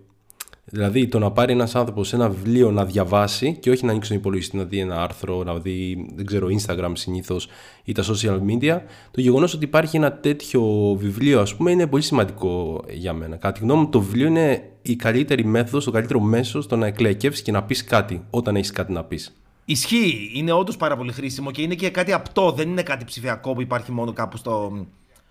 Δηλαδή 0.70 1.08
το 1.08 1.20
να 1.20 1.32
πάρει 1.32 1.52
ένας 1.52 1.76
άνθρωπος 1.76 2.08
σε 2.08 2.16
ένα 2.16 2.30
βιβλίο 2.30 2.72
να 2.72 2.86
διαβάσει 2.86 3.58
και 3.60 3.70
όχι 3.70 3.86
να 3.86 3.92
ανοίξει 3.92 4.10
τον 4.10 4.20
υπολογιστή 4.20 4.58
να 4.58 4.64
δει 4.64 4.80
ένα 4.80 5.02
άρθρο, 5.02 5.44
να 5.44 5.60
δει 5.60 6.08
δεν 6.16 6.26
ξέρω, 6.26 6.48
Instagram 6.48 6.92
συνήθως 6.94 7.48
ή 7.84 7.92
τα 7.92 8.04
social 8.04 8.40
media. 8.50 8.80
Το 9.12 9.22
γεγονός 9.22 9.54
ότι 9.54 9.66
υπάρχει 9.66 9.98
ένα 9.98 10.14
τέτοιο 10.14 10.62
βιβλίο, 11.00 11.42
ας 11.42 11.56
πούμε, 11.56 11.72
είναι 11.72 11.88
πολύ 11.88 12.04
σημαντικό 12.04 12.84
για 12.90 13.14
μένα. 13.14 13.36
Κατά 13.36 13.52
τη 13.52 13.60
γνώμη 13.60 13.82
μου, 13.82 13.90
το 13.90 14.02
βιβλίο 14.02 14.28
είναι 14.28 14.70
η 14.82 14.96
καλύτερη 14.96 15.46
μέθοδος, 15.46 15.84
το 15.84 15.92
καλύτερο 15.92 16.20
μέσο 16.20 16.62
στο 16.62 16.76
να 16.76 16.86
εκλαϊκεύσει 16.86 17.44
και 17.44 17.52
να 17.52 17.64
πεις 17.64 17.84
κάτι 17.84 18.24
όταν 18.30 18.56
έχεις 18.56 18.72
κάτι 18.72 18.92
να 18.92 19.04
πεις. 19.04 19.36
Ισχύει. 19.66 20.32
Είναι 20.34 20.52
όντως 20.52 20.78
πάρα 20.78 20.98
πολύ 20.98 21.12
χρήσιμο 21.12 21.52
και 21.52 21.62
είναι 21.62 21.76
και 21.76 21.90
κάτι 21.90 22.14
απτό. 22.14 22.52
Δεν 22.52 22.70
είναι 22.70 22.84
κάτι 22.84 23.06
ψηφιακό 23.06 23.54
που 23.54 23.62
υπάρχει 23.62 23.92
μόνο 23.92 24.14
κάπου 24.14 24.38
στο, 24.38 24.86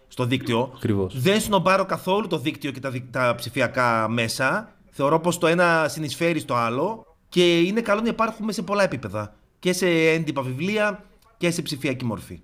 στο 0.08 0.24
δίκτυο. 0.24 0.72
Ακριβώς. 0.76 1.20
Δεν 1.20 1.40
σνομπάρω 1.40 1.84
καθόλου 1.84 2.26
το 2.26 2.38
δίκτυο 2.38 2.70
και 2.70 2.80
τα, 2.80 2.92
τα 3.10 3.34
ψηφιακά 3.36 4.08
μέσα. 4.08 4.75
Θεωρώ 4.98 5.20
πως 5.20 5.38
το 5.38 5.46
ένα 5.46 5.88
συνεισφέρει 5.88 6.38
στο 6.38 6.54
άλλο 6.54 7.06
και 7.28 7.60
είναι 7.60 7.80
καλό 7.80 8.00
να 8.00 8.08
υπάρχουμε 8.08 8.52
σε 8.52 8.62
πολλά 8.62 8.82
επίπεδα. 8.82 9.34
Και 9.58 9.72
σε 9.72 9.88
έντυπα 9.88 10.42
βιβλία 10.42 11.04
και 11.36 11.50
σε 11.50 11.62
ψηφιακή 11.62 12.04
μορφή. 12.04 12.40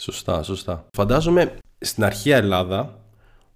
Σωστά, 0.00 0.42
σωστά. 0.42 0.86
Φαντάζομαι 0.92 1.56
στην 1.78 2.04
αρχαία 2.04 2.36
Ελλάδα 2.36 2.98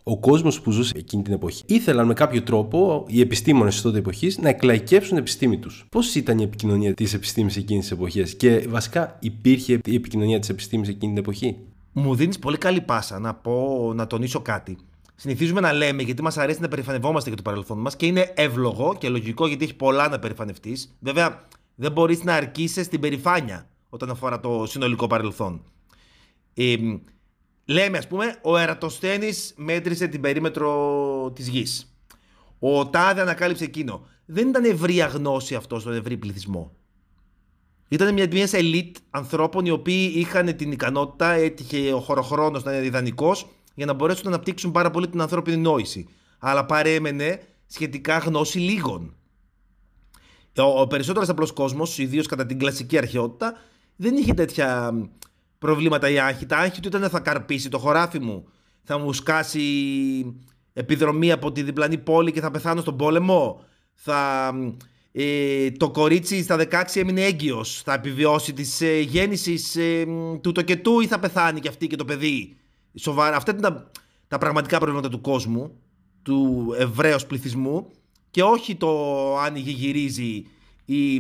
ο 0.03 0.19
κόσμος 0.19 0.61
που 0.61 0.71
ζούσε 0.71 0.93
εκείνη 0.97 1.23
την 1.23 1.33
εποχή 1.33 1.63
ήθελαν 1.67 2.07
με 2.07 2.15
κάποιο 2.15 2.43
τρόπο 2.43 3.05
οι 3.09 3.21
επιστήμονες 3.21 3.73
της 3.73 3.83
τότε 3.83 3.99
εποχής 3.99 4.39
να 4.39 4.49
εκλαϊκεύσουν 4.49 5.09
την 5.09 5.19
επιστήμη 5.19 5.59
τους. 5.59 5.87
Πώς 5.91 6.15
ήταν 6.15 6.39
η 6.39 6.43
επικοινωνία 6.43 6.95
της 6.95 7.15
επιστήμης 7.15 7.57
εκείνης 7.57 7.83
της 7.83 7.93
εποχής 7.93 8.35
και 8.35 8.67
βασικά 8.69 9.17
υπήρχε 9.21 9.81
η 9.85 9.95
επικοινωνία 9.95 10.39
της 10.39 10.49
επιστήμης 10.49 10.89
εκείνη 10.89 11.13
την 11.13 11.23
εποχή; 11.23 11.57
Μου 11.93 12.15
δίνεις 12.15 12.39
πολύ 12.39 12.59
καλή 12.59 12.81
πάσα 12.81 13.19
να 13.19 13.35
πω, 13.35 13.93
να 13.95 14.07
τονίσω 14.07 14.41
κάτι 14.41 14.79
συνηθίζουμε 15.21 15.61
να 15.61 15.73
λέμε 15.73 16.03
γιατί 16.03 16.23
μας 16.23 16.37
αρέσει 16.39 16.61
να 16.61 16.69
περηφανευόμαστε 16.69 17.29
για 17.29 17.37
το 17.37 17.43
παρελθόν 17.43 17.79
μας 17.79 17.97
και 17.97 18.07
είναι 18.07 18.33
εύλογο 18.37 18.97
και 18.99 19.09
λογικό 19.09 19.47
γιατί 19.47 19.65
έχει 19.65 19.75
πολλά 19.75 20.09
να 20.09 20.19
περηφανευτείς. 20.19 20.97
Βέβαια, 21.01 21.49
δεν 21.75 21.93
μπορείς 21.93 22.25
να 22.25 22.35
αρκείσαι 22.35 22.83
στην 22.83 23.01
περηφάνεια 23.01 23.69
όταν 23.89 24.11
αφορά 24.11 24.41
το 24.41 24.67
συνολικό 24.67 25.07
παρελθόν. 25.07 25.63
Ε, 26.55 26.77
λέμε, 27.65 27.99
ας 27.99 28.07
πούμε, 28.07 28.39
ο 28.43 28.57
Ερατοσθένης 28.57 29.55
μέτρησε 29.57 30.07
την 30.07 30.21
περίμετρο 30.21 31.33
της 31.35 31.49
γης. 31.49 31.97
Ο 32.59 32.87
Τάδε 32.87 33.21
ανακάλυψε 33.21 33.65
εκείνο. 33.65 34.07
Δεν 34.27 34.49
ήταν 34.49 34.65
ευρία 34.65 35.07
γνώση 35.07 35.55
αυτό 35.55 35.79
στον 35.79 35.93
ευρύ 35.93 36.17
πληθυσμό. 36.17 36.73
Ήταν 37.89 38.13
μια, 38.13 38.27
μιας 38.31 38.53
ελίτ 38.53 38.97
ανθρώπων 39.11 39.67
οι 39.67 39.71
οποίοι 39.71 40.13
είχαν 40.15 40.57
την 40.57 40.73
ικανότητα, 40.73 41.31
έτυχε 41.31 41.93
ο 41.93 42.01
χωροχρόνος 42.01 42.65
να 42.65 42.73
είναι 42.73 42.87
ιδανικός 42.87 43.47
για 43.79 43.87
να 43.87 43.93
μπορέσουν 43.93 44.23
να 44.25 44.31
αναπτύξουν 44.31 44.71
πάρα 44.71 44.91
πολύ 44.91 45.09
την 45.09 45.21
ανθρώπινη 45.21 45.57
νόηση. 45.57 46.09
αλλά 46.39 46.65
παρέμενε 46.65 47.41
σχετικά 47.67 48.19
γνώση 48.19 48.59
λίγων. 48.59 49.15
Ο, 50.57 50.81
ο 50.81 50.87
περισσότερος 50.87 51.29
απλός 51.29 51.53
κόσμος, 51.53 51.99
ιδίως 51.99 52.27
κατά 52.27 52.47
την 52.47 52.59
κλασική 52.59 52.99
αρχαιότητα, 52.99 53.55
δεν 53.97 54.17
είχε 54.17 54.35
τέτοια 54.35 54.93
προβλήματα 55.59 56.11
ή 56.11 56.19
άγχη. 56.19 56.47
Τα 56.47 56.57
άγχη 56.57 56.81
του 56.81 56.89
ήταν 56.89 57.11
θα 57.11 57.21
καρπίσει 57.21 57.69
το 57.69 57.79
χωράφι 57.79 58.19
μου, 58.19 58.49
θα 58.83 58.99
μου 58.99 59.13
σκάσει 59.13 59.63
επιδρομή 60.73 61.33
από 61.33 61.53
τη 61.53 61.63
διπλανή 61.63 61.99
πόλη 61.99 62.33
και 62.33 62.41
θα 62.41 62.51
πεθάνω 62.51 62.81
στον 62.81 62.97
πόλεμο. 62.97 63.65
Θα, 63.95 64.53
ε, 65.13 65.71
το 65.71 65.91
κορίτσι 65.91 66.43
στα 66.43 66.57
16 66.57 66.83
έμεινε 66.95 67.25
έγκυος. 67.25 67.83
Θα 67.85 67.93
επιβιώσει 67.93 68.53
της 68.53 68.81
ε, 68.81 68.99
γέννησης 69.01 69.77
ε, 69.77 70.05
του 70.41 70.53
τοκετού 70.53 71.01
ή 71.01 71.07
θα 71.07 71.19
πεθάνει 71.19 71.61
και 71.61 71.69
αυτή 71.69 71.87
και 71.87 71.97
το 71.97 72.05
παιδί. 72.05 72.57
Σοβαρά. 72.95 73.37
Αυτά 73.37 73.53
ήταν 73.57 73.73
τα, 73.73 73.91
τα 74.29 74.39
πραγματικά 74.39 74.79
προβλήματα 74.79 75.09
του 75.09 75.21
κόσμου, 75.21 75.73
του 76.23 76.67
Εβραίου 76.79 77.17
πληθυσμού 77.29 77.91
και 78.31 78.43
όχι 78.43 78.77
το 78.77 79.39
αν 79.39 79.57
γυρίζει 79.57 80.47
η, 80.85 81.15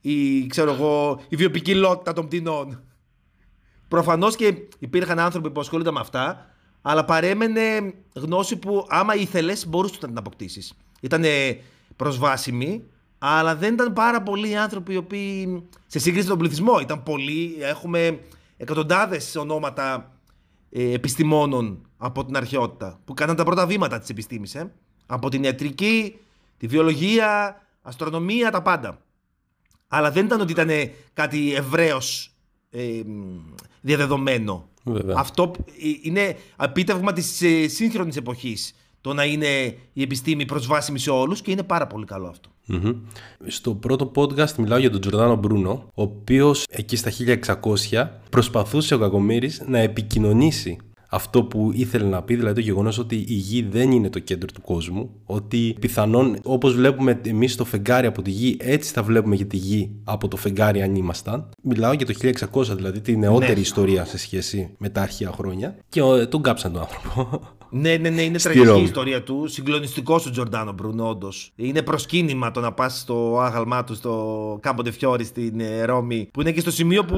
η, 0.00 0.46
ξέρω 0.46 0.72
εγώ, 0.72 1.20
η 1.28 1.36
βιοπικιλότητα 1.36 2.12
των 2.12 2.26
πτηνών. 2.26 2.82
Προφανώς 3.88 4.36
και 4.36 4.54
υπήρχαν 4.78 5.18
άνθρωποι 5.18 5.50
που 5.50 5.60
ασχολούνταν 5.60 5.94
με 5.94 6.00
αυτά, 6.00 6.50
αλλά 6.82 7.04
παρέμενε 7.04 7.94
γνώση 8.14 8.56
που 8.56 8.86
άμα 8.88 9.14
ήθελε 9.14 9.52
μπορούσε 9.68 9.98
να 10.00 10.08
την 10.08 10.18
αποκτήσεις. 10.18 10.72
Ήταν 11.00 11.24
προσβάσιμη, 11.96 12.84
αλλά 13.18 13.56
δεν 13.56 13.74
ήταν 13.74 13.92
πάρα 13.92 14.22
πολλοί 14.22 14.56
άνθρωποι 14.56 14.92
οι 14.92 14.96
οποίοι. 14.96 15.62
σε 15.86 15.98
σύγκριση 15.98 16.24
με 16.24 16.30
τον 16.30 16.38
πληθυσμό, 16.38 16.80
ήταν 16.80 17.02
πολλοί. 17.02 17.56
Έχουμε 17.60 18.20
εκατοντάδες 18.56 19.36
ονόματα 19.36 19.94
ε, 19.94 20.13
επιστημόνων 20.82 21.86
από 21.96 22.24
την 22.24 22.36
αρχαιότητα 22.36 23.00
που 23.04 23.14
κάναν 23.14 23.36
τα 23.36 23.44
πρώτα 23.44 23.66
βήματα 23.66 23.98
της 23.98 24.08
επιστήμης. 24.08 24.54
Ε. 24.54 24.72
Από 25.06 25.28
την 25.28 25.42
ιατρική, 25.42 26.16
τη 26.56 26.66
βιολογία, 26.66 27.60
αστρονομία, 27.82 28.50
τα 28.50 28.62
πάντα. 28.62 28.98
Αλλά 29.88 30.10
δεν 30.10 30.24
ήταν 30.24 30.40
ότι 30.40 30.52
ήταν 30.52 30.70
κάτι 31.12 31.54
ευρέως 31.54 32.34
ε, 32.70 33.00
διαδεδομένο. 33.80 34.68
Αυτό 35.16 35.52
είναι 36.02 36.36
απίτευγμα 36.56 37.12
της 37.12 37.42
ε, 37.42 37.68
σύγχρονης 37.68 38.16
εποχής 38.16 38.74
το 39.00 39.14
να 39.14 39.24
είναι 39.24 39.78
η 39.92 40.02
επιστήμη 40.02 40.44
προσβάσιμη 40.44 40.98
σε 40.98 41.10
όλους 41.10 41.40
και 41.40 41.50
είναι 41.50 41.62
πάρα 41.62 41.86
πολύ 41.86 42.04
καλό 42.04 42.34
Στο 43.46 43.74
πρώτο 43.74 44.12
podcast 44.14 44.54
μιλάω 44.58 44.78
για 44.78 44.90
τον 44.90 45.00
Τζορδάνο 45.00 45.36
Μπρούνο, 45.36 45.70
ο 45.94 46.02
οποίος 46.02 46.64
εκεί 46.70 46.96
στα 46.96 47.10
1600 47.90 48.08
προσπαθούσε 48.30 48.94
ο 48.94 48.98
Κακομύρης 48.98 49.62
να 49.66 49.78
επικοινωνήσει 49.78 50.78
αυτό 51.14 51.42
που 51.44 51.70
ήθελε 51.74 52.08
να 52.08 52.22
πει, 52.22 52.34
δηλαδή 52.34 52.54
το 52.54 52.60
γεγονός 52.60 52.98
ότι 52.98 53.16
η 53.16 53.34
γη 53.34 53.62
δεν 53.62 53.90
είναι 53.90 54.10
το 54.10 54.18
κέντρο 54.18 54.48
του 54.54 54.60
κόσμου, 54.60 55.10
ότι 55.24 55.76
πιθανόν 55.80 56.38
όπως 56.42 56.74
βλέπουμε 56.74 57.20
εμείς 57.26 57.56
το 57.56 57.64
φεγγάρι 57.64 58.06
από 58.06 58.22
τη 58.22 58.30
γη, 58.30 58.56
έτσι 58.60 58.92
θα 58.92 59.02
βλέπουμε 59.02 59.36
και 59.36 59.44
τη 59.44 59.56
γη 59.56 59.90
από 60.04 60.28
το 60.28 60.36
φεγγάρι 60.36 60.82
αν 60.82 60.94
ήμασταν. 60.94 61.48
Μιλάω 61.62 61.92
για 61.92 62.06
το 62.06 62.14
1600, 62.52 62.76
δηλαδή 62.76 63.00
τη 63.00 63.16
νεότερη 63.16 63.54
ναι. 63.54 63.60
ιστορία 63.60 64.04
σε 64.04 64.18
σχέση 64.18 64.74
με 64.78 64.88
τα 64.88 65.02
αρχαία 65.02 65.32
χρόνια. 65.32 65.76
Και 65.88 66.00
τον 66.28 66.42
κάψαν 66.42 66.72
τον 66.72 66.80
άνθρωπο. 66.80 67.40
Ναι, 67.76 67.96
ναι, 67.96 68.08
ναι, 68.10 68.22
είναι 68.22 68.38
τραγική 68.38 68.80
η 68.80 68.82
ιστορία 68.82 69.22
του. 69.22 69.46
Συγκλονιστικός 69.46 70.26
ο 70.26 70.30
Τζορντάνο 70.30 70.72
Μπρουνό, 70.72 71.08
όντως. 71.08 71.52
Είναι 71.56 71.82
προσκύνημα 71.82 72.50
το 72.50 72.60
να 72.60 72.72
πας 72.72 72.98
στο 72.98 73.40
άγαλμά 73.40 73.84
του 73.84 73.94
στο 73.94 74.58
Κάμπο 74.62 74.82
Ντεφιόρι 74.82 75.24
στην 75.24 75.60
ε, 75.60 75.84
Ρώμη, 75.84 76.28
που 76.32 76.40
είναι 76.40 76.52
και 76.52 76.60
στο 76.60 76.70
σημείο 76.70 77.04
που 77.04 77.16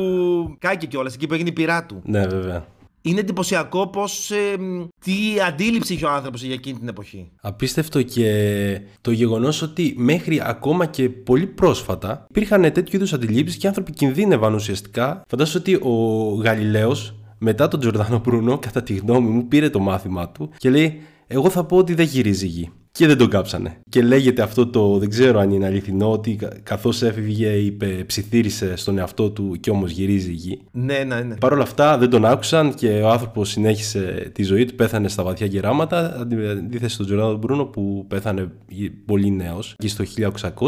κάει 0.59 0.77
κιόλας, 0.77 1.15
εκεί 1.15 1.27
που 1.27 1.35
έγινε 1.35 1.49
η 1.49 1.53
πειρά 1.53 1.87
του. 1.87 2.03
Ναι, 2.05 2.27
βέβαια 2.27 2.67
είναι 3.07 3.21
εντυπωσιακό 3.21 3.87
πώς. 3.87 4.31
Ε, 4.31 4.57
τι 5.05 5.13
αντίληψη 5.47 5.93
είχε 5.95 6.05
ο 6.05 6.11
άνθρωπος 6.11 6.43
για 6.43 6.55
εκείνη 6.55 6.79
την 6.79 6.89
εποχή. 6.89 7.31
Απίστευτο 7.41 8.03
και 8.03 8.81
το 9.01 9.11
γεγονός 9.11 9.63
ότι 9.63 9.95
μέχρι 9.97 10.43
ακόμα 10.45 10.87
και 10.87 11.09
πολύ 11.09 11.47
πρόσφατα 11.47 12.27
υπήρχαν 12.29 12.63
τέτοιου 12.63 12.97
είδους 12.97 13.13
αντιλήψεις 13.13 13.59
και 13.59 13.67
άνθρωποι 13.67 13.93
κινδύνευαν 13.93 14.55
ουσιαστικά. 14.55 15.23
Φαντάζομαι 15.29 15.59
ότι 15.59 15.75
ο 15.75 16.35
Γαλιλαίος 16.43 17.15
μετά 17.39 17.69
τον 17.69 17.81
Τζορδάνο 17.81 18.19
Μπρούνο, 18.19 18.59
κατά 18.59 18.83
τη 18.83 18.95
γνώμη 18.95 19.29
μου, 19.29 19.49
πήρε 19.49 19.71
το 19.71 19.79
μάθημά 19.79 20.29
του 20.29 20.51
και 20.57 20.71
λέει: 20.71 21.01
Εγώ 21.27 21.51
θα 21.51 21.65
πω 21.65 21.77
ότι 21.77 21.95
δεν 21.95 22.07
γυρίζει 22.07 22.47
γη 22.47 22.71
και 22.97 23.07
δεν 23.07 23.19
τον 23.19 23.29
κάψανε. 23.29 23.81
Και 23.89 24.03
λέγεται 24.03 24.43
αυτό 24.43 24.67
το, 24.67 24.99
δεν 24.99 25.09
ξέρω 25.09 25.39
αν 25.39 25.51
είναι 25.51 25.67
αληθινό, 25.67 26.13
ότι 26.13 26.39
καθώς 26.63 27.03
έφυγε, 27.03 27.49
είπε, 27.49 28.05
ψιθύρισε 28.07 28.77
στον 28.77 28.99
εαυτό 28.99 29.31
του 29.31 29.57
και 29.61 29.71
όμως 29.71 29.91
γυρίζει 29.91 30.31
η 30.31 30.35
γη. 30.35 30.61
Ναι, 30.71 30.99
ναι, 30.99 31.21
ναι. 31.21 31.37
Παρ' 31.37 31.53
όλα 31.53 31.63
αυτά 31.63 31.99
δεν 31.99 32.11
τον 32.11 32.25
άκουσαν 32.25 32.75
και 32.75 32.89
ο 32.89 33.09
άνθρωπος 33.09 33.49
συνέχισε 33.49 34.31
τη 34.35 34.43
ζωή 34.43 34.65
του, 34.65 34.75
πέθανε 34.75 35.09
στα 35.09 35.23
βαθιά 35.23 35.47
γεράματα. 35.47 36.21
Αντίθεση 36.21 36.95
στον 36.95 37.07
Τζοράδο 37.07 37.37
Μπρούνο 37.37 37.65
που 37.65 38.05
πέθανε 38.09 38.51
πολύ 39.05 39.31
νέος, 39.31 39.75
εκεί 39.79 39.89
στο 39.89 40.05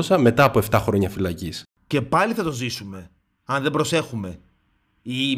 1600, 0.06 0.16
μετά 0.18 0.44
από 0.44 0.60
7 0.70 0.78
χρόνια 0.82 1.08
φυλακής. 1.08 1.62
Και 1.86 2.00
πάλι 2.00 2.32
θα 2.32 2.42
το 2.42 2.52
ζήσουμε, 2.52 3.10
αν 3.44 3.62
δεν 3.62 3.70
προσέχουμε. 3.70 4.38
Η, 5.02 5.36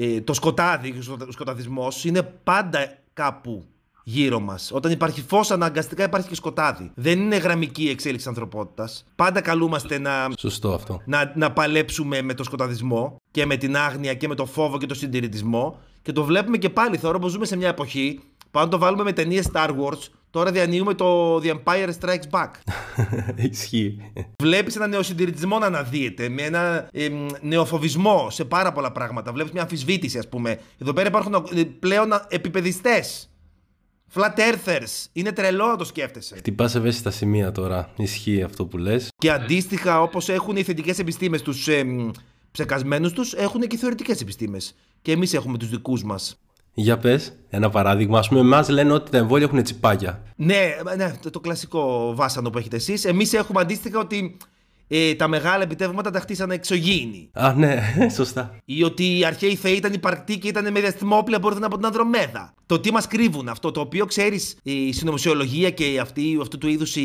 ε, 0.00 0.20
το 0.20 0.32
σκοτάδι, 0.32 0.94
ο 1.28 1.32
σκοταδισμός 1.32 2.04
είναι 2.04 2.22
πάντα 2.22 2.98
κάπου 3.12 3.64
γύρω 4.02 4.40
μας. 4.40 4.70
Όταν 4.72 4.92
υπάρχει 4.92 5.22
φως, 5.22 5.50
αναγκαστικά 5.50 6.04
υπάρχει 6.04 6.28
και 6.28 6.34
σκοτάδι. 6.34 6.90
Δεν 6.94 7.20
είναι 7.20 7.36
γραμμική 7.36 7.82
η 7.82 7.88
εξέλιξη 7.88 8.28
ανθρωπότητας. 8.28 9.04
Πάντα 9.16 9.40
καλούμαστε 9.40 9.98
να, 9.98 10.28
Σωστό 10.38 10.72
αυτό. 10.72 11.00
Να, 11.04 11.32
να 11.36 11.52
παλέψουμε 11.52 12.22
με 12.22 12.34
το 12.34 12.44
σκοταδισμό 12.44 13.16
και 13.30 13.46
με 13.46 13.56
την 13.56 13.76
άγνοια 13.76 14.14
και 14.14 14.28
με 14.28 14.34
το 14.34 14.46
φόβο 14.46 14.78
και 14.78 14.86
το 14.86 14.94
συντηρητισμό. 14.94 15.78
Και 16.02 16.12
το 16.12 16.24
βλέπουμε 16.24 16.56
και 16.56 16.70
πάλι. 16.70 16.96
Θεωρώ 16.96 17.18
πως 17.18 17.32
ζούμε 17.32 17.44
σε 17.44 17.56
μια 17.56 17.68
εποχή 17.68 18.20
που 18.50 18.58
αν 18.58 18.70
το 18.70 18.78
βάλουμε 18.78 19.02
με 19.02 19.12
ταινίες 19.12 19.50
Star 19.52 19.68
Wars, 19.68 20.08
τώρα 20.30 20.50
διανύουμε 20.50 20.94
το 20.94 21.36
The 21.36 21.54
Empire 21.54 21.90
Strikes 22.00 22.30
Back. 22.30 22.50
Ισχύει. 23.50 24.12
Βλέπεις 24.42 24.76
ένα 24.76 24.86
νεοσυντηρητισμό 24.86 25.58
να 25.58 25.66
αναδύεται, 25.66 26.28
με 26.28 26.42
ένα 26.42 26.88
ε, 26.92 27.08
νεοφοβισμό 27.40 28.30
σε 28.30 28.44
πάρα 28.44 28.72
πολλά 28.72 28.92
πράγματα. 28.92 29.32
Βλέπεις 29.32 29.52
μια 29.52 29.62
αμφισβήτηση, 29.62 30.18
ας 30.18 30.28
πούμε. 30.28 30.60
Εδώ 30.78 30.92
πέρα 30.92 31.08
υπάρχουν 31.08 31.34
ε, 31.54 31.62
πλέον 31.62 32.08
επιπεδιστέ 32.28 33.02
Flat 34.14 34.38
earthers. 34.38 35.06
Είναι 35.12 35.32
τρελό 35.32 35.66
να 35.66 35.76
το 35.76 35.84
σκέφτεσαι. 35.84 36.36
Χτυπάς 36.36 36.74
ευαίσθητα 36.74 37.10
σημεία 37.10 37.52
τώρα. 37.52 37.90
Ισχύει 37.96 38.42
αυτό 38.42 38.66
που 38.66 38.78
λες. 38.78 39.08
Και 39.18 39.30
αντίστοιχα, 39.30 40.02
όπως 40.02 40.28
έχουν 40.28 40.56
οι 40.56 40.62
θετικές 40.62 40.98
επιστήμες 40.98 41.42
τους 41.42 41.68
ε, 41.68 41.84
ψεκασμένους 42.50 43.12
τους, 43.12 43.32
έχουν 43.32 43.60
και 43.60 43.76
οι 43.76 43.78
θεωρητικές 43.78 44.20
επιστήμες. 44.20 44.74
Και 45.02 45.12
εμείς 45.12 45.34
έχουμε 45.34 45.58
τους 45.58 45.68
δικούς 45.68 46.02
μας. 46.04 46.38
Για 46.80 46.98
πες, 46.98 47.32
ένα 47.48 47.70
παράδειγμα. 47.70 48.18
Α 48.18 48.22
πούμε, 48.28 48.40
εμάς 48.40 48.68
λένε 48.68 48.92
ότι 48.92 49.10
τα 49.10 49.18
εμβόλια 49.18 49.46
έχουν 49.46 49.62
τσιπάκια. 49.62 50.22
Ναι, 50.36 50.76
ναι 50.96 51.12
το, 51.22 51.30
το 51.30 51.40
κλασικό 51.40 52.12
βάσανο 52.14 52.50
που 52.50 52.58
έχετε 52.58 52.76
εσείς. 52.76 53.04
Εμείς 53.04 53.32
έχουμε 53.32 53.60
αντίστοιχα 53.60 53.98
ότι 53.98 54.36
ε, 54.88 55.14
τα 55.14 55.28
μεγάλα 55.28 55.62
επιτεύγματα 55.62 56.10
τα 56.10 56.20
χτίσανε 56.20 56.54
εξωγήινοι. 56.54 57.30
Α, 57.32 57.52
ναι, 57.52 57.80
σωστά. 58.16 58.56
Ή 58.64 58.82
ότι 58.82 59.18
οι 59.18 59.24
αρχαίοι 59.24 59.54
θεοί 59.54 59.76
ήταν 59.76 59.92
υπαρκτοί 59.92 60.38
και 60.38 60.48
ήταν 60.48 60.72
με 60.72 60.80
διαστημόπλια 60.80 61.40
που 61.40 61.48
από 61.48 61.76
την 61.76 61.86
Ανδρομέδα. 61.86 62.54
Το 62.66 62.80
τι 62.80 62.92
μας 62.92 63.06
κρύβουν 63.06 63.48
αυτό, 63.48 63.70
το 63.70 63.80
οποίο 63.80 64.06
ξέρεις, 64.06 64.56
η 64.62 64.92
συνωμοσιολογία 64.92 65.70
και 65.70 65.98
αυτή, 66.00 66.38
αυτού 66.40 66.58
του 66.58 66.68
είδους 66.68 66.96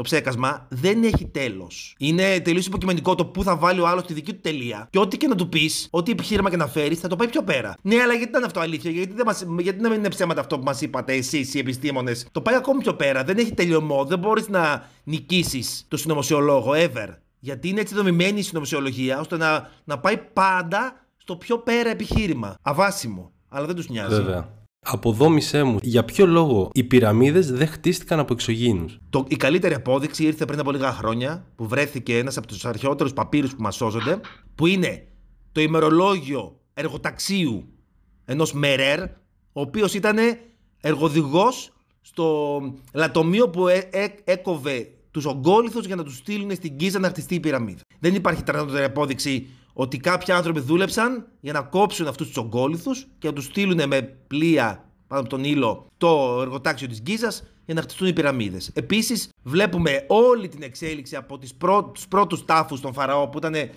το 0.00 0.06
ψέκασμα 0.06 0.66
δεν 0.68 1.02
έχει 1.02 1.26
τέλος. 1.26 1.94
Είναι 1.98 2.40
τελείως 2.40 2.66
υποκειμενικό 2.66 3.14
το 3.14 3.26
πού 3.26 3.42
θα 3.42 3.56
βάλει 3.56 3.80
ο 3.80 3.86
άλλος 3.86 4.04
τη 4.04 4.12
δική 4.12 4.32
του 4.32 4.40
τελεία. 4.40 4.88
Και 4.90 4.98
ό,τι 4.98 5.16
και 5.16 5.26
να 5.26 5.34
του 5.34 5.48
πεις, 5.48 5.88
ό,τι 5.90 6.10
επιχείρημα 6.10 6.50
και 6.50 6.56
να 6.56 6.66
φέρεις, 6.66 6.98
θα 6.98 7.08
το 7.08 7.16
πάει 7.16 7.28
πιο 7.28 7.42
πέρα. 7.42 7.76
Ναι, 7.82 7.96
αλλά 7.96 8.12
γιατί 8.12 8.28
ήταν 8.28 8.44
αυτό 8.44 8.60
αλήθεια, 8.60 8.90
γιατί, 8.90 9.12
δεν 9.12 9.26
μας, 9.26 9.44
γιατί 9.58 9.80
να 9.80 9.88
μην 9.88 9.98
είναι 9.98 10.08
ψέματα 10.08 10.40
αυτό 10.40 10.58
που 10.58 10.64
μας 10.64 10.80
είπατε 10.80 11.12
εσείς 11.12 11.54
οι 11.54 11.58
επιστήμονες; 11.58 12.26
Το 12.32 12.40
πάει 12.40 12.54
ακόμη 12.54 12.82
πιο 12.82 12.94
πέρα. 12.94 13.24
Δεν 13.24 13.38
έχει 13.38 13.54
τελειωμό. 13.54 14.04
Δεν 14.04 14.18
μπορείς 14.18 14.48
να 14.48 14.88
νικήσεις 15.04 15.84
το 15.88 15.96
συνωμοσιολόγο 15.96 16.72
ever. 16.74 17.08
Γιατί 17.38 17.68
είναι 17.68 17.80
έτσι 17.80 17.94
δομημένη 17.94 18.38
η 18.38 18.42
συνωμοσιολογία 18.42 19.20
ώστε 19.20 19.36
να, 19.36 19.70
να 19.84 19.98
πάει 19.98 20.16
πάντα 20.32 21.06
στο 21.16 21.36
πιο 21.36 21.58
πέρα 21.58 21.90
επιχείρημα. 21.90 22.56
Αβάσιμο. 22.62 23.32
Αλλά 23.48 23.66
δεν 23.66 23.74
τους 23.74 23.88
νοιάζει. 23.88 24.14
Βέβαια. 24.14 24.59
Αποδόμησέ 24.82 25.62
μου, 25.62 25.78
για 25.82 26.04
ποιο 26.04 26.26
λόγο 26.26 26.70
οι 26.72 26.84
πυραμίδες 26.84 27.52
δεν 27.52 27.66
χτίστηκαν 27.66 28.18
από 28.18 28.32
εξωγήινους; 28.32 28.98
Το, 29.10 29.24
η 29.28 29.36
καλύτερη 29.36 29.74
απόδειξη 29.74 30.24
ήρθε 30.24 30.44
πριν 30.44 30.58
από 30.58 30.70
λίγα 30.70 30.92
χρόνια 30.92 31.46
που 31.56 31.68
βρέθηκε 31.68 32.18
ένας 32.18 32.36
από 32.36 32.46
τους 32.46 32.64
αρχαιότερους 32.64 33.12
παπύρους 33.12 33.54
που 33.54 33.62
μας 33.62 33.74
σώζονται 33.74 34.20
που 34.54 34.66
είναι 34.66 35.06
το 35.52 35.60
ημερολόγιο 35.60 36.60
εργοταξίου 36.74 37.68
ενός 38.24 38.52
Μερέρ 38.52 39.02
ο 39.52 39.60
οποίος 39.60 39.94
ήταν 39.94 40.16
εργοδηγός 40.80 41.72
στο 42.00 42.60
λατομείο 42.92 43.48
που 43.48 43.68
έ, 43.68 43.88
ε, 43.90 44.06
έκοβε 44.24 44.90
τους 45.10 45.24
ογκόληθους 45.24 45.86
για 45.86 45.96
να 45.96 46.04
τους 46.04 46.16
στείλουν 46.16 46.54
στην 46.54 46.76
Κίζα 46.76 46.98
να 46.98 47.08
χτιστεί 47.08 47.34
η 47.34 47.40
πυραμίδα. 47.40 47.80
Δεν 47.98 48.14
υπάρχει 48.14 48.42
τεράστια 48.42 48.86
απόδειξη 48.86 49.46
ότι 49.80 49.96
κάποιοι 49.96 50.34
άνθρωποι 50.34 50.60
δούλεψαν 50.60 51.26
για 51.40 51.52
να 51.52 51.62
κόψουν 51.62 52.06
αυτούς 52.06 52.26
τους 52.26 52.36
ογκόληθου 52.36 52.90
και 53.18 53.26
να 53.26 53.32
τους 53.32 53.44
στείλουν 53.44 53.88
με 53.88 54.02
πλοία 54.02 54.84
πάνω 55.06 55.20
από 55.20 55.30
τον 55.30 55.44
ήλιο 55.44 55.86
το 55.96 56.38
εργοτάξιο 56.40 56.88
της 56.88 57.00
Γκίζας 57.00 57.42
για 57.64 57.74
να 57.74 57.80
χτιστούν 57.80 58.08
οι 58.08 58.12
πυραμίδες. 58.12 58.70
Επίσης, 58.74 59.28
βλέπουμε 59.42 60.04
όλη 60.08 60.48
την 60.48 60.62
εξέλιξη 60.62 61.16
από 61.16 61.38
τους 61.92 62.06
πρώτους 62.08 62.44
τάφους 62.44 62.80
των 62.80 62.92
Φαραώ 62.92 63.28
που 63.28 63.38
ήταν 63.38 63.54
ε, 63.54 63.70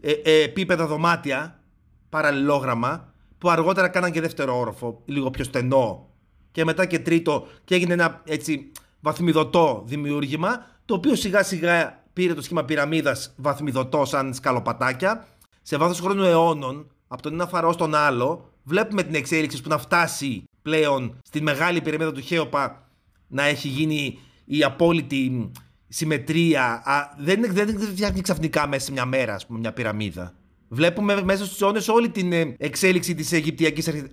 ε, 0.00 0.42
επίπεδα 0.42 0.86
δωμάτια, 0.86 1.60
παραλληλόγραμμα, 2.08 3.12
που 3.38 3.50
αργότερα 3.50 3.88
κάναν 3.88 4.12
και 4.12 4.20
δεύτερο 4.20 4.58
όροφο, 4.58 5.02
λίγο 5.04 5.30
πιο 5.30 5.44
στενό, 5.44 6.08
και 6.52 6.64
μετά 6.64 6.86
και 6.86 6.98
τρίτο 6.98 7.46
και 7.64 7.74
έγινε 7.74 7.92
ένα 7.92 8.22
έτσι 8.24 8.72
βαθμιδωτό 9.00 9.82
δημιούργημα 9.86 10.66
το 10.84 10.94
οποίο 10.94 11.14
σιγά 11.14 11.42
σιγά 11.42 12.02
πήρε 12.12 12.34
το 12.34 12.42
σχήμα 12.42 12.64
πυραμίδας 12.64 13.34
βαθμιδωτό 13.36 14.04
σαν 14.04 14.34
σκαλοπατάκια 14.34 15.26
σε 15.66 15.76
βάθος 15.76 16.00
χρόνου 16.00 16.24
αιώνων 16.24 16.90
από 17.08 17.22
τον 17.22 17.32
ένα 17.32 17.46
φαραώ 17.46 17.72
στον 17.72 17.94
άλλο 17.94 18.50
βλέπουμε 18.62 19.02
την 19.02 19.14
εξέλιξη 19.14 19.62
που 19.62 19.68
να 19.68 19.78
φτάσει 19.78 20.44
πλέον 20.62 21.18
στη 21.22 21.42
μεγάλη 21.42 21.80
πυραμίδα 21.80 22.12
του 22.12 22.20
Χέοπα 22.20 22.88
να 23.28 23.44
έχει 23.44 23.68
γίνει 23.68 24.18
η 24.44 24.62
απόλυτη 24.62 25.50
συμμετρία. 25.88 26.82
δεν, 27.18 27.40
δεν, 27.48 27.78
δεν 27.78 27.88
φτιάχνει 27.88 28.20
ξαφνικά 28.20 28.66
μέσα 28.68 28.84
σε 28.84 28.92
μια 28.92 29.04
μέρα, 29.04 29.34
ας 29.34 29.46
πούμε, 29.46 29.58
μια 29.58 29.72
πυραμίδα. 29.72 30.34
Βλέπουμε 30.68 31.22
μέσα 31.22 31.44
στους 31.44 31.60
αιώνες 31.60 31.88
όλη 31.88 32.08
την 32.08 32.32
ε, 32.32 32.54
εξέλιξη 32.58 33.14
της 33.14 33.32
Αιγυπτιακής 33.32 33.88
αρχι... 33.88 34.04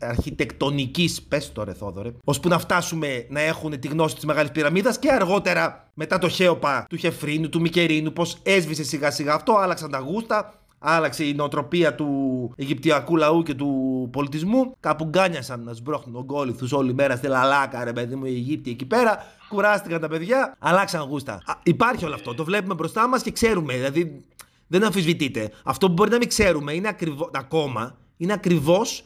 αρχιτεκτονικής. 0.00 1.22
Πες 1.22 1.52
το 1.52 1.64
ρε 1.64 1.72
Θόδωρε. 1.72 2.12
ώσπου 2.24 2.48
να 2.48 2.58
φτάσουμε 2.58 3.26
να 3.28 3.40
έχουν 3.40 3.80
τη 3.80 3.88
γνώση 3.88 4.14
της 4.14 4.24
Μεγάλης 4.24 4.50
Πυραμίδας 4.50 4.98
και 4.98 5.10
αργότερα 5.10 5.90
μετά 5.94 6.18
το 6.18 6.28
Χέοπα 6.28 6.86
του 6.88 6.96
Χεφρίνου, 6.96 7.48
του 7.48 7.60
Μικερίνου, 7.60 8.12
πώς 8.12 8.38
έσβησε 8.42 8.84
σιγά 8.84 9.10
σιγά 9.10 9.34
αυτό, 9.34 9.56
άλλαξαν 9.56 9.90
τα 9.90 9.98
γούστα, 9.98 10.61
άλλαξε 10.82 11.24
η 11.24 11.34
νοοτροπία 11.34 11.94
του 11.94 12.08
Αιγυπτιακού 12.56 13.16
λαού 13.16 13.42
και 13.42 13.54
του 13.54 14.08
πολιτισμού. 14.12 14.76
Κάπου 14.80 15.04
γκάνιασαν 15.04 15.62
να 15.62 15.72
σμπρώχνουν 15.72 16.16
ογκόλυθου 16.16 16.68
όλη 16.72 16.94
μέρα 16.94 17.16
στη 17.16 17.26
Λαλάκα, 17.26 17.84
ρε 17.84 17.92
παιδί 17.92 18.14
μου, 18.14 18.24
οι 18.24 18.34
Αιγύπτιοι 18.34 18.72
εκεί 18.74 18.84
πέρα. 18.84 19.18
Κουράστηκαν 19.48 20.00
τα 20.00 20.08
παιδιά, 20.08 20.56
αλλάξαν 20.58 21.02
γούστα. 21.02 21.32
Α, 21.32 21.54
υπάρχει 21.62 22.04
όλο 22.04 22.14
αυτό. 22.14 22.34
Το 22.34 22.44
βλέπουμε 22.44 22.74
μπροστά 22.74 23.08
μας 23.08 23.22
και 23.22 23.30
ξέρουμε. 23.30 23.74
Δηλαδή 23.74 24.24
δεν 24.66 24.84
αμφισβητείται. 24.84 25.50
Αυτό 25.64 25.86
που 25.86 25.92
μπορεί 25.92 26.10
να 26.10 26.16
μην 26.16 26.28
ξέρουμε 26.28 26.72
είναι 26.72 26.88
ακριβώς, 26.88 27.30
ακόμα 27.32 27.96
είναι 28.16 28.32
ακριβώς 28.32 29.04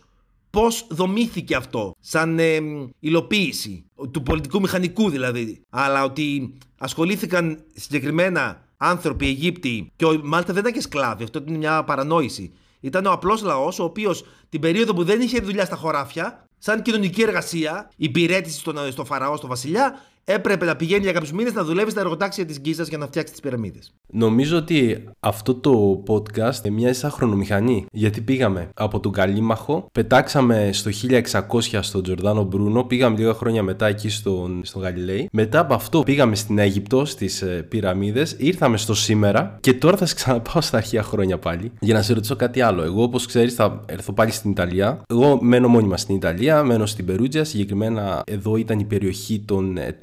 πώς 0.50 0.86
δομήθηκε 0.90 1.54
αυτό. 1.54 1.94
Σαν 2.00 2.38
ε, 2.38 2.58
υλοποίηση 2.98 3.84
του 4.10 4.22
πολιτικού 4.22 4.60
μηχανικού 4.60 5.10
δηλαδή. 5.10 5.60
Αλλά 5.70 6.04
ότι 6.04 6.54
ασχολήθηκαν 6.78 7.64
συγκεκριμένα 7.74 8.65
άνθρωποι 8.76 9.26
Αιγύπτιοι 9.26 9.92
και 9.96 10.06
μάλιστα 10.22 10.52
δεν 10.52 10.62
ήταν 10.62 10.72
και 10.72 10.80
σκλάβοι. 10.80 11.24
Αυτό 11.24 11.42
είναι 11.46 11.56
μια 11.56 11.84
παρανόηση. 11.84 12.52
Ήταν 12.80 13.06
ο 13.06 13.10
απλός 13.10 13.42
λαός, 13.42 13.78
ο 13.78 13.84
οποίος 13.84 14.24
την 14.48 14.60
περίοδο 14.60 14.94
που 14.94 15.04
δεν 15.04 15.20
είχε 15.20 15.40
δουλειά 15.40 15.64
στα 15.64 15.76
χωράφια, 15.76 16.48
σαν 16.58 16.82
κοινωνική 16.82 17.22
εργασία, 17.22 17.90
υπηρέτηση 17.96 18.58
στον, 18.58 18.92
στο 18.92 19.04
Φαραώ, 19.04 19.36
στο 19.36 19.46
Βασιλιά, 19.46 20.00
έπρεπε 20.28 20.64
να 20.64 20.76
πηγαίνει 20.76 21.02
για 21.02 21.12
κάποιους 21.12 21.32
μήνες 21.32 21.52
να 21.52 21.64
δουλεύει 21.64 21.90
στα 21.90 22.00
εργοτάξια 22.00 22.44
της 22.44 22.60
Γκίζας 22.60 22.88
για 22.88 22.98
να 22.98 23.06
φτιάξει 23.06 23.32
τις 23.32 23.40
πυραμίδες. 23.40 23.94
Νομίζω 24.12 24.56
ότι 24.56 25.04
αυτό 25.20 25.54
το 25.54 26.02
podcast 26.06 26.70
μοιάζει 26.70 26.98
σαν 26.98 27.10
χρονομηχανή. 27.10 27.86
Γιατί 27.92 28.20
πήγαμε 28.20 28.68
από 28.74 29.00
τον 29.00 29.12
Καλίμαχο, 29.12 29.86
πετάξαμε 29.92 30.70
στο 30.72 30.90
1600 30.90 31.78
στον 31.80 32.02
Τζορδάνο 32.02 32.42
Μπρούνο, 32.42 32.84
πήγαμε 32.84 33.16
λίγα 33.18 33.34
χρόνια 33.34 33.62
μετά 33.62 33.86
εκεί 33.86 34.08
στον, 34.08 34.60
στον 34.64 34.82
Γαλιλαίη. 34.82 35.28
Μετά 35.32 35.58
από 35.58 35.74
αυτό 35.74 36.02
πήγαμε 36.02 36.34
στην 36.34 36.58
Αίγυπτο, 36.58 37.04
στις 37.04 37.42
ε, 37.42 37.66
πυραμίδες, 37.68 38.34
ήρθαμε 38.38 38.76
στο 38.76 38.94
σήμερα 38.94 39.56
και 39.60 39.74
τώρα 39.74 39.96
θα 39.96 40.06
σε 40.06 40.14
ξαναπάω 40.14 40.60
στα 40.60 40.76
αρχαία 40.76 41.02
χρόνια 41.02 41.38
πάλι. 41.38 41.72
Για 41.80 41.94
να 41.94 42.02
σε 42.02 42.12
ρωτήσω 42.12 42.36
κάτι 42.36 42.60
άλλο. 42.60 42.82
Εγώ, 42.82 43.02
όπως 43.02 43.26
ξέρεις, 43.26 43.54
θα 43.54 43.84
έρθω 43.86 44.12
πάλι 44.12 44.30
στην 44.30 44.50
Ιταλία. 44.50 45.02
Εγώ 45.08 45.38
μένω 45.42 45.68
μόνιμα 45.68 45.96
στην 45.96 46.14
Ιταλία, 46.16 46.62
μένω 46.62 46.86
στην 46.86 47.04
Περούτζια. 47.04 47.44
Συγκεκριμένα 47.44 48.22
εδώ 48.26 48.56
ήταν 48.56 48.78
η 48.78 48.84
περιοχή 48.84 49.42
των 49.46 49.76
ε, 49.76 49.96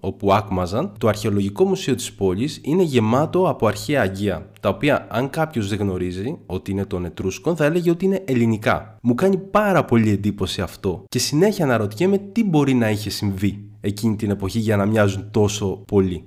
όπου 0.00 0.32
άκμαζαν, 0.32 0.92
το 0.98 1.08
αρχαιολογικό 1.08 1.64
μουσείο 1.64 1.94
της 1.94 2.12
πόλης 2.12 2.60
είναι 2.62 2.82
γεμάτο 2.82 3.48
από 3.48 3.66
αρχαία 3.66 4.02
αγία, 4.02 4.50
τα 4.60 4.68
οποία 4.68 5.06
αν 5.10 5.30
κάποιος 5.30 5.68
δεν 5.68 5.78
γνωρίζει 5.78 6.38
ότι 6.46 6.70
είναι 6.70 6.84
των 6.84 7.04
Ετρούσκων 7.04 7.56
θα 7.56 7.64
έλεγε 7.64 7.90
ότι 7.90 8.04
είναι 8.04 8.22
ελληνικά. 8.24 8.98
Μου 9.02 9.14
κάνει 9.14 9.36
πάρα 9.36 9.84
πολύ 9.84 10.10
εντύπωση 10.10 10.60
αυτό 10.60 11.04
και 11.08 11.18
συνέχεια 11.18 11.64
αναρωτιέμαι 11.64 12.18
τι 12.18 12.44
μπορεί 12.44 12.74
να 12.74 12.90
είχε 12.90 13.10
συμβεί 13.10 13.64
εκείνη 13.80 14.16
την 14.16 14.30
εποχή 14.30 14.58
για 14.58 14.76
να 14.76 14.86
μοιάζουν 14.86 15.30
τόσο 15.30 15.82
πολύ. 15.86 16.24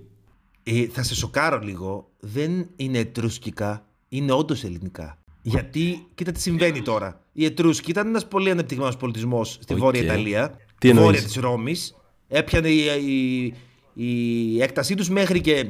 Ε, 0.64 0.86
θα 0.86 1.04
σε 1.04 1.16
σοκάρω 1.16 1.60
λίγο, 1.60 2.10
δεν 2.20 2.68
είναι 2.76 2.98
Ετρούσκικα, 2.98 3.86
είναι 4.10 4.32
όντως 4.32 4.64
ελληνικά. 4.64 5.16
Γιατί, 5.42 6.08
κοίτα 6.16 6.32
τι 6.32 6.42
συμβαίνει 6.42 6.82
τώρα. 6.82 7.22
Οι 7.34 7.46
Ετρούσκοι 7.46 7.90
ήταν 7.90 8.08
ένας 8.08 8.28
πολύ 8.28 8.50
ανεπτυγμένος 8.50 8.98
πολιτισμός 8.98 9.58
στη 9.62 9.76
Βόρεια 9.76 10.02
Ιταλία, 10.02 10.58
τι 10.80 10.94
βόρεια 10.94 11.22
της 11.22 11.36
Ρώμης 11.36 11.96
έπιανε 12.32 12.70
η, 12.70 12.86
η, 13.06 13.54
η 13.94 14.62
έκτασή 14.62 14.96
τους 14.96 15.10
μέχρι 15.10 15.42
και 15.42 15.66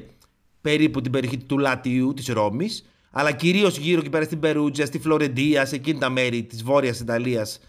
περίπου 0.62 1.02
την 1.02 1.12
περιοχή 1.12 1.38
του 1.38 1.58
Λατιού 1.58 2.13
της 2.13 2.28
Ρώμης 2.28 2.86
αλλά 3.12 3.32
κυρίως 3.32 3.78
γύρω 3.78 4.02
και 4.02 4.10
πέρα 4.10 4.24
στην 4.24 4.39
Περούτζια, 4.39 4.86
στη 4.86 5.00
Φλωρεντία, 5.00 5.65
σε 5.65 5.76
εκείνη 5.76 6.00
τα 6.00 6.10
μέρη 6.10 6.43
της 6.43 6.63
Βόρειας 6.63 7.00
Ιταλίας 7.00 7.60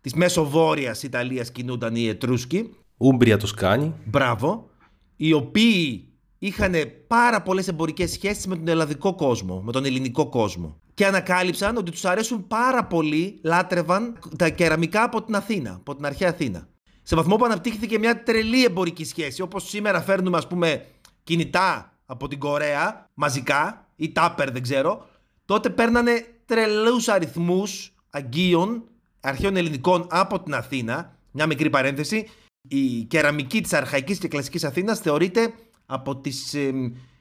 της 0.00 0.14
μέσο-βόρειας 0.14 1.02
Ιταλίας 1.02 1.52
κινούνταν 1.52 1.94
οι 1.94 2.08
Ετρούσκοι. 2.08 2.70
Ούμπρια 2.96 3.36
το 3.36 3.46
σκάνει. 3.46 3.94
Μπράβο. 4.04 4.70
Οι 5.16 5.32
οποίοι 5.32 6.08
είχαν 6.38 6.74
πάρα 7.06 7.42
πολλές 7.42 7.68
εμπορικές 7.68 8.10
σχέσεις 8.10 8.46
με 8.46 8.56
τον 8.56 8.68
ελλαδικό 8.68 9.14
κόσμο, 9.14 9.60
με 9.60 9.72
τον 9.72 9.84
ελληνικό 9.84 10.28
κόσμο. 10.28 10.80
Και 10.94 11.06
ανακάλυψαν 11.06 11.76
ότι 11.76 11.90
τους 11.90 12.04
αρέσουν 12.04 12.46
πάρα 12.46 12.84
πολύ, 12.84 13.38
λάτρευαν 13.42 14.18
τα 14.38 14.48
κεραμικά 14.48 15.02
από 15.02 15.22
την 15.22 15.34
Αθήνα, 15.34 15.74
από 15.74 15.94
την 15.94 16.06
αρχαία 16.06 16.28
Αθήνα 16.28 16.68
σε 17.08 17.16
βαθμό 17.16 17.36
που 17.36 17.44
αναπτύχθηκε 17.44 17.98
μια 17.98 18.22
τρελή 18.22 18.64
εμπορική 18.64 19.04
σχέση. 19.04 19.42
Όπως 19.42 19.68
σήμερα 19.68 20.00
φέρνουμε, 20.00 20.36
ας 20.36 20.46
πούμε, 20.46 20.86
κινητά 21.22 21.92
από 22.06 22.28
την 22.28 22.38
Κορέα 22.38 23.08
μαζικά 23.14 23.88
ή 23.96 24.12
τάπερ, 24.12 24.50
δεν 24.50 24.62
ξέρω. 24.62 25.06
Τότε 25.44 25.70
παίρνανε 25.70 26.26
τρελούς 26.44 27.08
αριθμούς 27.08 27.94
αγκίων 28.10 28.84
αρχαίων 29.20 29.56
ελληνικών 29.56 30.06
από 30.10 30.40
την 30.40 30.54
Αθήνα. 30.54 31.16
Μια 31.30 31.46
μικρή 31.46 31.70
παρένθεση. 31.70 32.28
Η 32.68 33.02
κεραμική 33.02 33.60
της 33.60 33.72
αρχαϊκής 33.72 34.18
και 34.18 34.28
κλασικής 34.28 34.64
Αθήνας 34.64 35.00
θεωρείται 35.00 35.54
από 35.86 36.16
τις 36.16 36.54
ε, 36.54 36.72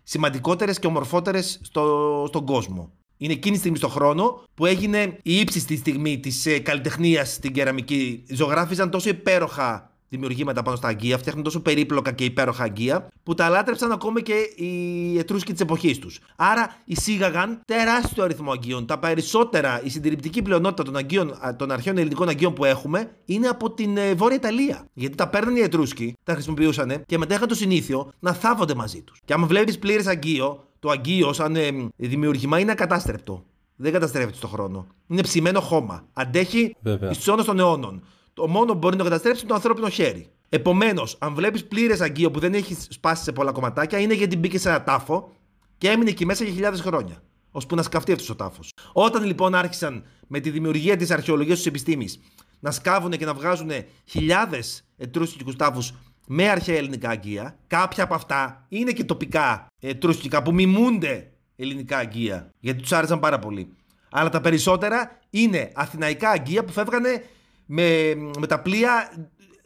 σημαντικότερες 0.04 0.80
και 0.80 0.88
ομορφότερες 0.88 1.60
στο, 1.64 2.26
στον 2.28 2.46
κόσμο. 2.46 2.92
Είναι 3.18 3.34
εκείνη 3.34 3.54
τη 3.54 3.60
στιγμή 3.60 3.78
στον 3.78 3.90
χρόνο 3.90 4.44
που 4.54 4.66
έγινε 4.66 5.18
η 5.24 5.40
ύψιστη 5.40 5.78
στιγμή 5.78 6.20
της 6.20 6.46
ε, 6.46 6.60
καλλιτεχνίας 6.60 7.34
στην 7.34 7.54
κεραμική. 7.54 8.24
Ζωγράφιζαν 8.30 8.90
τόσο 8.90 9.10
υπέροχα 9.10 9.90
δημιουργήματα 10.10 10.62
πάνω 10.62 10.78
στα 10.78 10.88
αγκία, 10.88 11.18
φτιάχνουν 11.18 11.44
τόσο 11.44 11.60
περίπλοκα 11.62 12.12
και 12.12 12.24
υπέροχα 12.24 12.64
αγκία, 12.64 13.08
που 13.24 13.34
τα 13.34 13.50
λάτρεψαν 13.50 13.92
ακόμα 13.92 14.22
και 14.22 14.34
οι 14.56 15.18
Ετρούσκοι 15.18 15.52
της 15.52 15.62
εποχής 15.62 16.00
τους. 16.00 16.20
Άρα 16.36 16.76
εισήγαγαν 16.86 17.62
τεράστιο 17.66 18.24
αριθμό 18.24 18.52
αγκίων. 18.52 18.86
Τα 18.86 19.00
περισσότερα, 19.00 19.82
η 19.84 19.90
συντηρητική 19.90 20.42
πλειονότητα 20.42 20.84
των, 20.84 20.96
αγκίων, 20.96 21.38
των 21.58 21.72
αρχαίων 21.72 21.98
ελληνικών 21.98 22.30
αγκίων 22.30 22.54
που 22.54 22.66
έχουμε 22.66 23.12
είναι 23.26 23.48
από 23.48 23.72
την 23.72 23.98
ε, 23.98 24.14
Βόρεια 24.14 24.36
Ιταλία. 24.36 24.86
Γιατί 24.94 25.16
τα 25.16 25.28
παίρνουν 25.28 25.56
οι 25.56 25.60
Ετρούσκοι, 25.60 26.14
τα 26.24 26.34
χρησιμοποιούσαν 26.34 27.04
και 27.06 27.18
μετά 27.18 27.36
είχαν 27.36 27.48
το 27.48 27.56
συνήθειο 27.56 28.12
να 28.20 28.34
θάβονται 28.34 28.76
μαζί 28.76 29.02
τους. 29.02 29.22
Και 29.26 29.34
άμα 29.34 29.48
βλέπεις 29.48 29.80
πλήρες 29.80 30.08
αγκείο, 30.08 30.68
το 30.80 30.90
αγκείο 30.90 31.34
σαν 31.34 31.56
ε, 31.56 31.70
δημιουργήμα 31.96 32.60
είναι 32.60 32.72
ακατάστρεπτο. 32.72 33.44
Δεν 33.76 33.92
καταστρέφεται 33.92 34.36
στον 34.36 34.50
χρόνο. 34.50 34.88
Είναι 35.08 35.22
ψημένο 35.22 35.60
χώμα. 35.60 36.06
Αντέχει 36.14 36.76
στου 37.12 37.30
αιώνε 37.30 37.44
των 37.44 37.60
αιώνων. 37.60 38.04
Το 38.34 38.48
μόνο 38.48 38.72
που 38.72 38.78
μπορεί 38.78 38.96
να 38.96 39.04
το 39.04 39.10
καταστρέψει 39.10 39.40
είναι 39.40 39.50
το 39.50 39.56
ανθρώπινο 39.56 39.90
χέρι. 39.90 40.28
Επομένως, 40.50 41.16
αν 41.20 41.34
βλέπεις 41.34 41.66
πλήρες 41.66 42.02
αγκείο 42.02 42.32
που 42.32 42.40
δεν 42.40 42.54
έχεις 42.54 42.88
σπάσει 42.90 43.24
σε 43.24 43.32
πολλά 43.32 43.52
κομματάκια, 43.52 44.00
είναι 44.00 44.14
γιατί 44.14 44.38
μπήκε 44.38 44.60
σε 44.60 44.70
ένα 44.70 44.84
τάφο 44.84 45.32
και 45.78 45.90
έμεινε 45.90 46.10
εκεί 46.10 46.26
μέσα 46.26 46.44
για 46.44 46.54
χιλιάδες 46.54 46.82
χρόνια. 46.82 47.24
ώσπου 47.52 47.76
να 47.76 47.84
σκαφτεί 47.84 48.12
αυτός 48.12 48.30
ο 48.30 48.36
τάφος. 48.36 48.72
Όταν 48.94 49.24
λοιπόν 49.24 49.56
άρχισαν 49.56 50.04
με 50.28 50.40
τη 50.40 50.50
δημιουργία 50.50 50.98
της 50.98 51.12
αρχαιολογίας 51.12 51.62
τη 51.62 51.68
επιστήμης 51.68 52.20
να 52.60 52.72
σκάβουν 52.72 53.12
και 53.12 53.26
να 53.26 53.34
βγάζουν 53.34 53.70
χιλιάδες 54.06 54.86
ετρούσκικου 54.98 55.54
τάφους 55.54 55.94
με 56.28 56.50
αρχαία 56.50 56.78
ελληνικά 56.78 57.10
αγκία. 57.10 57.58
Κάποια 57.68 58.04
από 58.04 58.14
αυτά 58.14 58.66
είναι 58.70 58.92
και 58.92 59.04
τοπικά 59.04 59.68
ετρούσκικα 59.80 60.44
που 60.44 60.54
μιμούνται 60.54 61.32
ελληνικά 61.56 61.98
αγκία, 61.98 62.50
γιατί 62.60 62.82
τους 62.82 62.92
άρεσαν 62.92 63.20
πάρα 63.20 63.40
πολύ. 63.40 63.74
Αλλά 64.12 64.30
τα 64.30 64.42
περισσότερα 64.42 65.20
είναι 65.30 65.72
αθηναϊκά 65.74 66.30
αγκία 66.30 66.64
που 66.64 66.72
φεύγανε 66.72 67.24
με, 67.66 68.16
με 68.40 68.48
τα 68.48 68.60
πλοία 68.60 69.12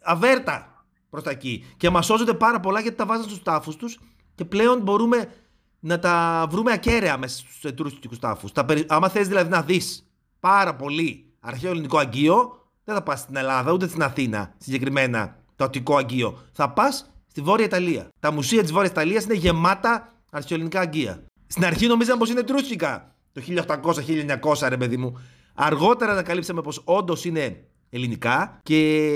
αβέρτα 0.01 0.85
προς 1.09 1.23
τα 1.23 1.29
εκεί. 1.29 1.65
Και 1.77 1.89
μας 1.89 2.05
σώζονται 2.05 2.33
πάρα 2.33 2.59
πολλά 2.59 2.79
γιατί 2.79 2.97
τα 2.97 3.05
βάζαν 3.05 3.23
στους 3.23 3.43
τάφους 3.43 3.75
τους 3.75 3.99
και 4.35 4.45
πλέον 4.45 4.81
μπορούμε 4.81 5.31
να 5.79 5.99
τα 5.99 6.45
βρούμε 6.49 6.71
ακέραια 6.71 7.17
μέσα 7.17 7.37
στους 7.37 7.63
ετρούσκικου 7.63 8.15
τάφους. 8.15 8.51
Άμα 8.87 9.09
θες 9.09 9.27
δηλαδή 9.27 9.49
να 9.49 9.61
δεις 9.61 10.09
πάρα 10.39 10.75
πολύ 10.75 11.33
αρχαίο 11.39 11.71
ελληνικό 11.71 11.97
αγκείο, 11.97 12.67
δεν 12.83 12.95
θα 12.95 13.03
πας 13.03 13.19
στην 13.19 13.35
Ελλάδα 13.35 13.71
ούτε 13.71 13.87
στην 13.87 14.03
Αθήνα 14.03 14.53
συγκεκριμένα 14.57 15.38
το 15.59 15.65
Αττικό 15.65 15.95
Αγγείο. 15.95 16.37
Θα 16.51 16.69
πας 16.69 17.11
στη 17.27 17.41
Βόρεια 17.41 17.65
Ιταλία. 17.65 18.09
Τα 18.19 18.31
μουσεία 18.31 18.61
της 18.61 18.71
Βόρειας 18.71 18.91
Ιταλίας 18.91 19.23
είναι 19.23 19.33
γεμάτα 19.33 20.13
αρχαιοελληνικά 20.31 20.79
αγκία. 20.79 21.23
Στην 21.47 21.65
αρχή 21.65 21.87
νομίζαμε 21.87 22.19
πως 22.19 22.29
είναι 22.29 22.43
τρούτσικα. 22.43 23.15
Το 23.31 23.41
1800-1900, 23.41 24.67
ρε 24.69 24.77
παιδί 24.77 24.97
μου. 24.97 25.19
Αργότερα 25.53 26.11
ανακαλύψαμε 26.11 26.61
πως 26.61 26.81
όντως 26.85 27.25
είναι 27.25 27.63
ελληνικά 27.89 28.59
και 28.63 29.07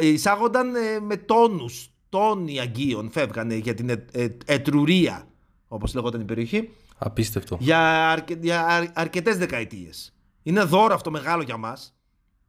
εισάγονταν 0.00 0.74
ε, 0.74 1.00
με 1.00 1.16
τόνους. 1.16 1.90
Τόνοι 2.08 2.60
αγκίων 2.60 3.10
φεύγανε 3.10 3.54
για 3.54 3.74
την 3.74 3.88
ε, 3.88 4.04
ε, 4.12 4.28
Ετρουρία, 4.44 5.28
όπως 5.68 5.94
λέγονταν 5.94 6.20
η 6.20 6.24
περιοχή. 6.24 6.70
Απίστευτο. 6.98 7.56
Για, 7.60 8.10
αρκε, 8.10 8.38
για 8.40 8.92
αρκετές 8.94 9.36
δεκαετίες. 9.36 10.14
Είναι 10.42 10.62
δώρο 10.62 10.94
αυτό 10.94 11.10
μεγάλο 11.10 11.42
για 11.42 11.56
μας 11.56 11.96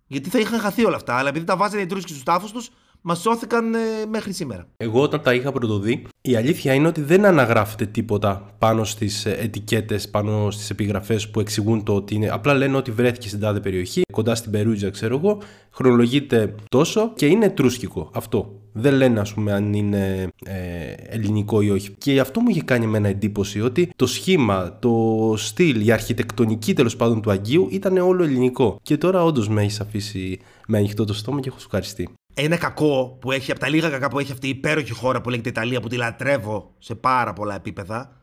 Γιατί 0.08 0.30
θα 0.30 0.40
είχαν 0.40 0.60
χαθεί 0.60 0.86
όλα 0.86 0.96
αυτά. 0.96 1.16
Αλλά 1.16 1.30
επειδή 1.30 1.46
τα 1.46 1.56
βάζανε 1.56 1.82
οι 1.82 1.86
Τρούσκοι 1.86 2.12
στους 2.12 2.24
τάφους 2.24 2.52
τους, 2.52 2.70
μας 3.02 3.20
σώθηκαν 3.20 3.74
ε, 3.74 3.80
μέχρι 4.10 4.34
σήμερα. 4.34 4.68
Εγώ 4.78 5.02
όταν 5.02 5.22
τα 5.22 5.34
είχα 5.34 5.52
πρωτοδεί, 5.52 6.06
η 6.22 6.36
αλήθεια 6.36 6.74
είναι 6.74 6.88
ότι 6.88 7.02
δεν 7.02 7.26
αναγράφεται 7.26 7.86
τίποτα 7.86 8.56
πάνω 8.58 8.84
στις 8.84 9.26
ετικέτες, 9.26 10.10
πάνω 10.10 10.52
στις 10.52 10.70
επιγραφές 10.70 11.30
που 11.30 11.40
εξηγούν 11.40 11.84
το 11.84 11.96
ότι 11.96 12.16
είναι. 12.16 12.30
Απλά 12.30 12.54
λένε 12.54 12.78
ότι 12.78 12.92
βρέθηκε 12.92 13.28
στην 13.28 13.40
τάδε 13.40 13.60
περιοχή, 13.60 14.02
κοντά 14.14 14.36
στην 14.36 14.52
Περούτζα, 14.52 14.90
ξέρω 14.90 15.16
εγώ, 15.18 15.42
χρονολογείται 15.72 16.56
τόσο 16.70 17.12
και 17.16 17.26
είναι 17.26 17.50
τρούσκικο. 17.50 18.10
Αυτό. 18.14 18.62
Δεν 18.80 18.94
λένε, 18.94 19.20
ας 19.20 19.34
πούμε, 19.34 19.54
αν 19.54 19.74
είναι 19.74 20.28
ε, 20.46 20.92
ελληνικό 20.92 21.62
ή 21.62 21.70
όχι. 21.70 21.92
Και 21.98 22.20
αυτό 22.20 22.40
μου 22.40 22.50
είχε 22.50 22.62
κάνει 22.62 22.86
εμένα 22.86 23.08
εντύπωση 23.08 23.62
ότι 23.62 23.90
το 23.96 24.06
σχήμα, 24.06 24.78
το 24.80 25.34
στυλ, 25.38 25.88
η 25.88 25.92
αρχιτεκτονική 25.92 26.74
τέλος 26.74 26.96
πάντων 26.96 27.22
του 27.22 27.32
Αγίου 27.32 27.68
ήταν 27.72 27.98
όλο 27.98 28.24
ελληνικό. 28.24 28.80
Και 28.82 28.98
τώρα 28.98 29.24
όντως 29.24 29.50
με 29.50 29.64
έχει 29.64 29.82
αφήσει 29.82 30.40
με 30.68 30.78
ανοιχτό 30.78 31.06
το 31.06 31.14
στόμα 31.14 31.40
και 31.40 31.50
έχω 31.50 31.60
σου 31.60 31.66
ευχαριστεί 31.66 32.10
ένα 32.40 32.58
κακό 32.58 33.18
που 33.22 33.32
έχει, 33.32 33.52
από 33.52 33.60
τα 33.60 33.70
λίγα 33.70 33.90
κακά 33.90 34.08
που 34.08 34.20
έχει 34.20 34.32
αυτή 34.32 34.48
η 34.48 34.50
υπέροχη 34.50 34.92
χώρα 34.92 35.22
που 35.22 35.30
λέγεται 35.30 35.50
Ιταλία, 35.50 35.80
που 35.80 35.88
τη 35.88 35.96
λατρεύω 35.96 36.74
σε 36.78 36.96
πάρα 36.96 37.34
πολλά 37.34 37.56
επίπεδα, 37.56 38.22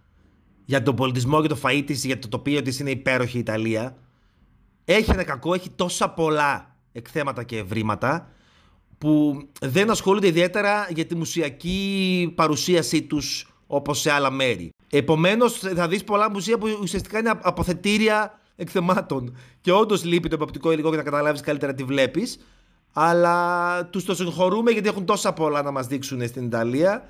για 0.64 0.83
τον 0.83 0.94
πολιτισμό 0.94 1.42
και 1.42 1.48
το 1.48 1.59
φαΐ 1.62 1.83
της, 1.87 2.05
για 2.05 2.18
το 2.18 2.29
τοπίο 2.29 2.62
της 2.62 2.79
είναι 2.79 2.90
υπέροχη 2.90 3.37
η 3.37 3.40
Ιταλία, 3.40 3.96
έχει 4.85 5.11
ένα 5.11 5.24
κακό, 5.24 5.55
έχει 5.55 5.70
τόσα 5.70 6.11
πολλά 6.11 6.77
εκθέματα 6.92 7.42
και 7.42 7.59
ευρήματα, 7.59 8.29
που 8.98 9.42
δεν 9.61 9.90
ασχολούνται 9.90 10.27
ιδιαίτερα 10.27 10.88
για 10.90 11.05
τη 11.05 11.14
μουσιακή 11.14 12.33
παρουσίασή 12.35 13.03
τους 13.03 13.55
όπως 13.66 14.00
σε 14.00 14.11
άλλα 14.11 14.31
μέρη. 14.31 14.70
Επομένως 14.90 15.59
θα 15.59 15.88
δεις 15.88 16.05
πολλά 16.05 16.31
μουσεία 16.31 16.59
που 16.59 16.79
ουσιαστικά 16.81 17.18
είναι 17.18 17.33
αποθετήρια 17.42 18.40
εκθεμάτων. 18.57 19.37
Και 19.61 19.72
όντως 19.72 20.05
λείπει 20.05 20.29
το 20.29 20.35
εποπτικό 20.35 20.72
υλικό 20.72 20.88
για 20.88 20.96
να 20.96 21.03
καταλάβεις 21.03 21.40
καλύτερα 21.40 21.74
τι 21.74 21.85
βλέπεις. 21.85 22.38
Αλλά 22.96 23.87
τους 23.87 24.04
το 24.04 24.14
συγχωρούμε 24.14 24.70
γιατί 24.70 24.88
έχουν 24.88 25.04
τόσα 25.04 25.33
πολλά 25.33 25.62
να 25.62 25.70
μας 25.70 25.87
δείξουν 25.87 26.26
στην 26.26 26.44
Ιταλία 26.44 27.09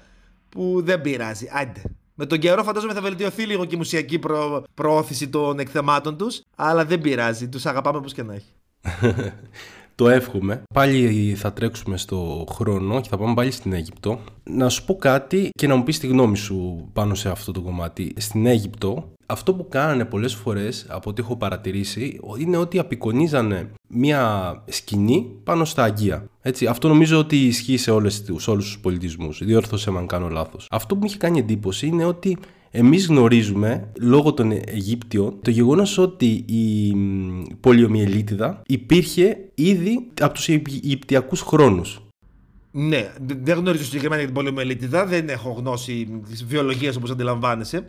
που 0.48 0.80
δεν 0.84 1.00
πειράζει. 1.00 1.48
Άντε. 1.52 1.82
Με 2.14 2.26
τον 2.26 2.38
καιρό 2.38 2.62
φαντάζομαι 2.62 2.92
θα 2.92 3.00
βελτιωθεί 3.00 3.42
λίγο 3.46 3.64
και 3.64 3.74
η 3.74 3.78
μουσιακή 3.78 4.18
προ... 4.18 4.64
προώθηση 4.74 5.28
των 5.28 5.58
εκθεμάτων 5.58 6.16
τους. 6.16 6.42
Αλλά 6.56 6.84
δεν 6.84 7.00
πειράζει. 7.00 7.48
Τους 7.48 7.66
αγαπάμε 7.66 7.98
όπως 7.98 8.12
και 8.12 8.22
να 8.22 8.34
έχει. 8.34 8.52
Το 9.94 10.08
εύχομαι. 10.08 10.62
Πάλι 10.74 11.34
θα 11.36 11.52
τρέξουμε 11.52 11.96
στο 11.96 12.46
χρόνο 12.50 13.00
και 13.00 13.08
θα 13.08 13.16
πάμε 13.16 13.34
πάλι 13.34 13.50
στην 13.50 13.72
Αίγυπτο. 13.72 14.20
Να 14.44 14.68
σου 14.68 14.84
πω 14.84 14.96
κάτι 14.96 15.50
και 15.58 15.66
να 15.66 15.76
μου 15.76 15.82
πεις 15.82 15.98
τη 15.98 16.06
γνώμη 16.06 16.36
σου 16.36 16.88
πάνω 16.92 17.14
σε 17.14 17.28
αυτό 17.28 17.52
το 17.52 17.60
κομμάτι. 17.60 18.14
Στην 18.16 18.46
Αίγυπτο 18.46 19.12
αυτό 19.26 19.54
που 19.54 19.68
κάνανε 19.68 20.04
πολλές 20.04 20.34
φορές 20.34 20.86
από 20.88 21.10
ό,τι 21.10 21.22
έχω 21.22 21.36
παρατηρήσει 21.36 22.20
είναι 22.38 22.56
ότι 22.56 22.78
απεικονίζανε 22.78 23.70
μια 23.88 24.54
σκηνή 24.68 25.26
πάνω 25.44 25.64
στα 25.64 25.82
Αγία. 25.82 26.28
Έτσι, 26.42 26.66
αυτό 26.66 26.88
νομίζω 26.88 27.18
ότι 27.18 27.46
ισχύει 27.46 27.76
σε, 27.76 27.90
όλες, 27.90 28.24
σε 28.36 28.50
όλους 28.50 28.64
τους 28.64 28.78
πολιτισμούς. 28.78 29.44
Διόρθωσε 29.44 29.90
με 29.90 29.98
αν 29.98 30.06
κάνω 30.06 30.28
λάθος. 30.28 30.66
Αυτό 30.70 30.94
που 30.94 31.00
μου 31.00 31.06
είχε 31.06 31.16
κάνει 31.16 31.38
εντύπωση 31.38 31.86
είναι 31.86 32.04
ότι 32.04 32.38
εμείς 32.76 33.06
γνωρίζουμε 33.06 33.92
λόγω 34.00 34.32
των 34.32 34.50
Αιγύπτιων 34.50 35.38
το 35.42 35.50
γεγονός 35.50 35.98
ότι 35.98 36.44
η 36.46 36.94
πολιομιελίτιδα 37.60 38.62
υπήρχε 38.66 39.50
ήδη 39.54 40.10
από 40.20 40.34
τους 40.34 40.48
Αιγυπτιακούς 40.48 41.40
χρόνους. 41.40 42.00
Ναι, 42.70 43.12
δεν 43.42 43.58
γνωρίζω 43.58 43.84
συγκεκριμένα 43.84 44.16
για 44.16 44.26
την 44.26 44.34
πολιομιελίτιδα, 44.34 45.06
δεν 45.06 45.28
έχω 45.28 45.50
γνώση 45.50 46.20
της 46.28 46.44
βιολογίας 46.44 46.96
όπως 46.96 47.10
αντιλαμβάνεσαι. 47.10 47.88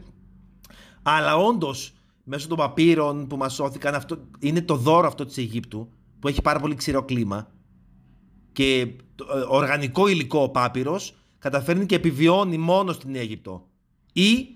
Αλλά 1.01 1.35
όντως, 1.37 1.93
μέσω 2.23 2.47
των 2.47 2.57
παπύρων 2.57 3.27
που 3.27 3.37
μας 3.37 3.53
σώθηκαν, 3.53 3.95
αυτό, 3.95 4.17
είναι 4.39 4.61
το 4.61 4.75
δώρο 4.75 5.07
αυτό 5.07 5.25
της 5.25 5.37
Αιγύπτου, 5.37 5.89
που 6.19 6.27
έχει 6.27 6.41
πάρα 6.41 6.59
πολύ 6.59 6.75
ξηρό 6.75 7.03
κλίμα. 7.03 7.47
Και 8.51 8.87
το 9.15 9.25
ε, 9.35 9.45
οργανικό 9.47 10.07
υλικό 10.07 10.39
ο 10.39 10.49
πάπυρος 10.49 11.15
καταφέρνει 11.39 11.85
και 11.85 11.95
επιβιώνει 11.95 12.57
μόνος 12.57 12.95
στην 12.95 13.15
Αίγυπτο. 13.15 13.67
Ή 14.13 14.54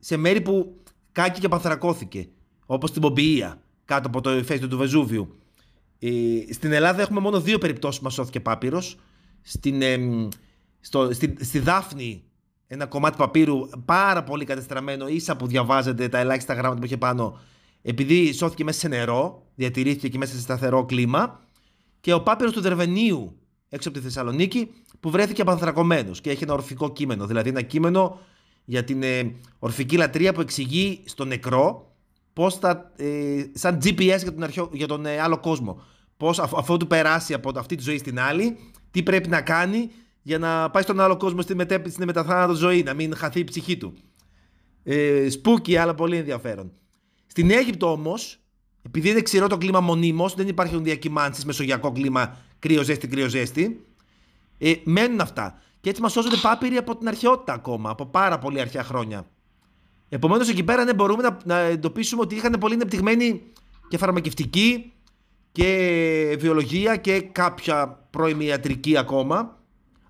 σε 0.00 0.16
μέρη 0.16 0.40
που 0.40 0.80
κάκι 1.12 1.40
και 1.40 1.48
παθρακώθηκε. 1.48 2.28
Όπως 2.66 2.90
στην 2.90 3.02
Πομπιεία, 3.02 3.60
κάτω 3.84 4.08
από 4.08 4.20
το 4.20 4.36
ηφαίστειο 4.36 4.68
του 4.68 4.76
Βεζούβιου. 4.76 5.38
Ε, 5.98 6.10
στην 6.52 6.72
Ελλάδα 6.72 7.02
έχουμε 7.02 7.20
μόνο 7.20 7.40
δύο 7.40 7.58
περιπτώσεις 7.58 7.98
που 7.98 8.04
μας 8.04 8.14
σώθηκε 8.14 8.40
πάπυρος. 8.40 8.96
Στην, 9.42 9.82
ε, 9.82 9.98
στη, 11.10 11.36
στη 11.40 11.58
Δάφνη 11.58 12.22
ένα 12.66 12.86
κομμάτι 12.86 13.16
παπύρου 13.16 13.68
πάρα 13.84 14.22
πολύ 14.22 14.44
κατεστραμμένο, 14.44 15.08
ίσα 15.08 15.36
που 15.36 15.46
διαβάζετε 15.46 16.08
τα 16.08 16.18
ελάχιστα 16.18 16.54
γράμματα 16.54 16.80
που 16.80 16.86
είχε 16.86 16.96
πάνω, 16.96 17.38
επειδή 17.82 18.32
σώθηκε 18.32 18.64
μέσα 18.64 18.78
σε 18.78 18.88
νερό, 18.88 19.46
διατηρήθηκε 19.54 20.08
και 20.08 20.18
μέσα 20.18 20.34
σε 20.34 20.40
σταθερό 20.40 20.84
κλίμα. 20.84 21.40
Και 22.00 22.12
ο 22.12 22.22
πάπυρος 22.22 22.52
του 22.52 22.60
Δερβενίου, 22.60 23.38
έξω 23.68 23.88
από 23.88 23.98
τη 23.98 24.04
Θεσσαλονίκη, 24.04 24.70
που 25.00 25.10
βρέθηκε 25.10 25.42
απανθρακωμένος 25.42 26.20
και 26.20 26.30
έχει 26.30 26.42
ένα 26.42 26.52
ορφικό 26.52 26.92
κείμενο. 26.92 27.26
Δηλαδή 27.26 27.48
ένα 27.48 27.62
κείμενο 27.62 28.18
για 28.70 28.84
την 28.84 29.02
ε, 29.02 29.34
ορφική 29.58 29.96
λατρεία 29.96 30.32
που 30.32 30.40
εξηγεί 30.40 31.02
στο 31.04 31.24
νεκρό 31.24 31.94
πώς 32.32 32.54
θα. 32.54 32.92
Ε, 32.96 33.44
σαν 33.52 33.78
GPS 33.82 34.18
για 34.18 34.32
τον, 34.32 34.42
αρχαίο, 34.42 34.70
για 34.72 34.86
τον 34.86 35.06
ε, 35.06 35.20
άλλο 35.20 35.38
κόσμο. 35.38 35.82
Πώς 36.16 36.38
αφού 36.38 36.76
του 36.76 36.86
περάσει 36.86 37.34
από 37.34 37.52
αυτή 37.58 37.74
τη 37.74 37.82
ζωή 37.82 37.98
στην 37.98 38.20
άλλη, 38.20 38.56
τι 38.90 39.02
πρέπει 39.02 39.28
να 39.28 39.40
κάνει 39.40 39.90
για 40.22 40.38
να 40.38 40.70
πάει 40.70 40.82
στον 40.82 41.00
άλλο 41.00 41.16
κόσμο 41.16 41.40
στην, 41.40 41.56
μετέ, 41.56 41.82
στην 41.88 42.04
μεταθάνατο 42.04 42.54
ζωή, 42.54 42.82
να 42.82 42.94
μην 42.94 43.16
χαθεί 43.16 43.40
η 43.40 43.44
ψυχή 43.44 43.76
του. 43.76 43.94
Ε, 44.82 45.30
σπούκι, 45.30 45.76
αλλά 45.76 45.94
πολύ 45.94 46.16
ενδιαφέρον. 46.16 46.72
Στην 47.26 47.50
Αίγυπτο 47.50 47.92
όμως, 47.92 48.38
επειδή 48.82 49.10
είναι 49.10 49.20
ξηρό 49.20 49.46
το 49.46 49.58
κλίμα 49.58 49.80
μονίμως, 49.80 50.34
δεν 50.34 50.48
υπάρχουν 50.48 50.84
διακυμάνσεις, 50.84 51.44
μεσογειακό 51.44 51.92
κλίμα, 51.92 52.36
κρύο-ζέστη, 52.58 53.08
κρύο-ζέστη. 53.08 53.84
Ε, 54.58 54.72
μένουν 54.84 55.20
αυτά. 55.20 55.58
Και 55.80 55.90
έτσι 55.90 56.02
μας 56.02 56.12
σώζονται 56.12 56.36
πάπυροι 56.36 56.76
από 56.76 56.96
την 56.96 57.08
αρχαιότητα 57.08 57.52
ακόμα, 57.52 57.90
από 57.90 58.06
πάρα 58.06 58.38
πολύ 58.38 58.60
αρχαία 58.60 58.84
χρόνια. 58.84 59.26
Επομένως, 60.08 60.48
εκεί 60.48 60.62
πέρα 60.62 60.84
ναι, 60.84 60.94
μπορούμε 60.94 61.22
να, 61.22 61.38
να 61.44 61.58
εντοπίσουμε 61.58 62.22
ότι 62.22 62.34
είχαν 62.34 62.56
πολύ 62.60 62.74
ανεπτυγμένη 62.74 63.42
και 63.88 63.98
φαρμακευτική 63.98 64.92
και 65.52 66.36
βιολογία 66.40 66.96
και 66.96 67.20
κάποια 67.20 68.06
πρώιμη 68.10 68.44
ιατρική 68.44 68.96
ακόμα. 68.96 69.58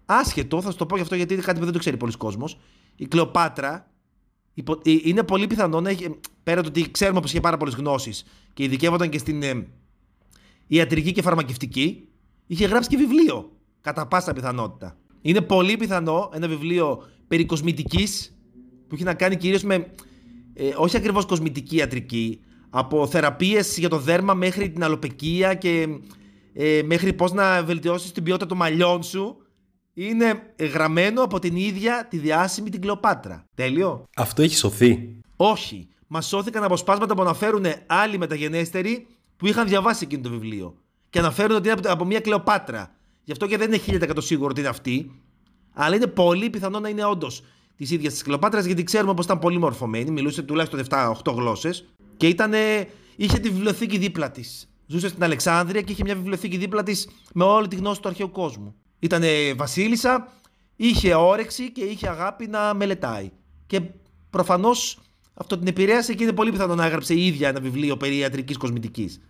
Άσχετο, 0.04 0.62
θα 0.62 0.70
σου 0.70 0.76
το 0.76 0.86
πω 0.86 0.96
γι' 0.96 1.02
αυτό 1.02 1.14
γιατί 1.14 1.32
είναι 1.32 1.42
κάτι 1.42 1.58
που 1.58 1.64
δεν 1.64 1.72
το 1.72 1.78
ξέρει 1.78 1.96
πολλοί 1.96 2.12
κόσμος. 2.12 2.58
Η 2.96 3.06
Κλεοπάτρα 3.06 3.90
ε, 4.54 4.62
είναι 4.82 5.22
πολύ 5.22 5.46
πιθανό 5.46 5.80
να 5.80 5.90
έχει. 5.90 6.20
Πέρα 6.42 6.62
το 6.62 6.68
ότι 6.68 6.90
ξέρουμε 6.90 7.20
πως 7.20 7.30
είχε 7.30 7.40
πάρα 7.40 7.56
πολλές 7.56 7.74
γνώσεις 7.74 8.24
και 8.54 8.62
ειδικεύονταν 8.62 9.08
και 9.08 9.18
στην 9.18 9.42
ε, 9.42 9.66
ιατρική 10.66 11.12
και 11.12 11.22
φαρμακευτική, 11.22 12.08
είχε 12.46 12.66
γράψει 12.66 12.88
και 12.88 12.96
βιβλίο. 12.96 13.52
Κατά 13.80 14.06
πάσα 14.06 14.32
πιθανότητα. 14.32 14.96
Είναι 15.22 15.40
πολύ 15.40 15.76
πιθανό 15.76 16.30
ένα 16.34 16.48
βιβλίο 16.48 17.02
περί 17.28 17.46
κοσμητικής 17.46 18.36
που 18.88 18.94
έχει 18.94 19.04
να 19.04 19.14
κάνει 19.14 19.36
κυρίως 19.36 19.62
με 19.62 19.86
ε, 20.54 20.70
όχι 20.76 20.96
ακριβώς 20.96 21.26
κοσμητική 21.26 21.76
ιατρική 21.76 22.40
από 22.70 23.06
θεραπείες 23.06 23.78
για 23.78 23.88
το 23.88 23.98
δέρμα 23.98 24.34
μέχρι 24.34 24.70
την 24.70 24.84
αλοπεκία 24.84 25.54
και 25.54 25.86
ε, 26.52 26.82
μέχρι 26.84 27.12
πώς 27.12 27.32
να 27.32 27.62
βελτιώσεις 27.62 28.12
την 28.12 28.22
ποιότητα 28.22 28.46
των 28.46 28.56
μαλλιών 28.56 29.02
σου 29.02 29.36
είναι 29.94 30.54
γραμμένο 30.72 31.22
από 31.22 31.38
την 31.38 31.56
ίδια 31.56 32.06
τη 32.10 32.18
διάσημη 32.18 32.70
την 32.70 32.80
Κλεοπάτρα. 32.80 33.44
Τέλειο. 33.54 34.04
Αυτό 34.16 34.42
έχει 34.42 34.56
σωθεί. 34.56 35.20
Όχι. 35.36 35.88
Μας 36.06 36.26
σώθηκαν 36.26 36.64
αποσπάσματα 36.64 37.14
που 37.14 37.22
αναφέρουν 37.22 37.64
άλλοι 37.86 38.18
μεταγενέστεροι 38.18 39.06
που 39.36 39.46
είχαν 39.46 39.68
διαβάσει 39.68 40.04
εκείνο 40.04 40.22
το 40.22 40.30
βιβλίο. 40.30 40.74
Και 41.10 41.18
αναφέρουν 41.18 41.56
ότι 41.56 41.68
είναι 41.68 41.80
από 41.84 42.04
μια 42.04 42.20
Κλεοπάτρα. 42.20 42.94
Γι' 43.30 43.36
αυτό 43.36 43.46
και 43.46 43.56
δεν 43.56 43.72
είναι 43.72 44.06
1000% 44.08 44.16
σίγουρο 44.18 44.48
ότι 44.50 44.60
είναι 44.60 44.68
αυτή. 44.68 45.10
Αλλά 45.72 45.96
είναι 45.96 46.06
πολύ 46.06 46.50
πιθανό 46.50 46.80
να 46.80 46.88
είναι 46.88 47.04
όντως 47.04 47.42
της 47.76 47.90
ίδιας 47.90 48.12
της 48.12 48.22
Κλεοπάτρας, 48.22 48.64
γιατί 48.64 48.82
ξέρουμε 48.82 49.14
πως 49.14 49.24
ήταν 49.24 49.38
πολύ 49.38 49.58
μορφωμένη. 49.58 50.10
Μιλούσε 50.10 50.42
τουλάχιστον 50.42 50.80
7-8 50.80 51.32
γλώσσες. 51.32 51.84
Και 52.16 52.26
ήταν, 52.26 52.52
είχε 53.16 53.38
τη 53.38 53.48
βιβλιοθήκη 53.48 53.98
δίπλα 53.98 54.30
της. 54.30 54.70
Ζούσε 54.86 55.08
στην 55.08 55.22
Αλεξάνδρεια 55.22 55.80
και 55.80 55.92
είχε 55.92 56.02
μια 56.04 56.14
βιβλιοθήκη 56.14 56.56
δίπλα 56.56 56.82
της 56.82 57.08
με 57.34 57.44
όλη 57.44 57.68
τη 57.68 57.76
γνώση 57.76 58.00
του 58.00 58.08
αρχαίου 58.08 58.30
κόσμου. 58.30 58.74
Ήταν 58.98 59.22
βασίλισσα, 59.56 60.32
είχε 60.76 61.14
όρεξη 61.14 61.72
και 61.72 61.84
είχε 61.84 62.08
αγάπη 62.08 62.46
να 62.46 62.74
μελετάει. 62.74 63.30
Και 63.66 63.80
προφανώς 64.30 64.98
αυτό 65.34 65.58
την 65.58 65.66
επηρέασε 65.66 66.14
και 66.14 66.22
είναι 66.22 66.32
πολύ 66.32 66.50
πιθανό 66.50 66.74
να 66.74 66.84
έγραψε 66.84 67.14
η 67.14 67.26
ίδια 67.26 67.48
ένα 67.48 67.60
βιβλίο 67.60 67.96
περί 67.96 68.16
ιατρικής 68.16 68.56
κοσμητικής. 68.56 69.20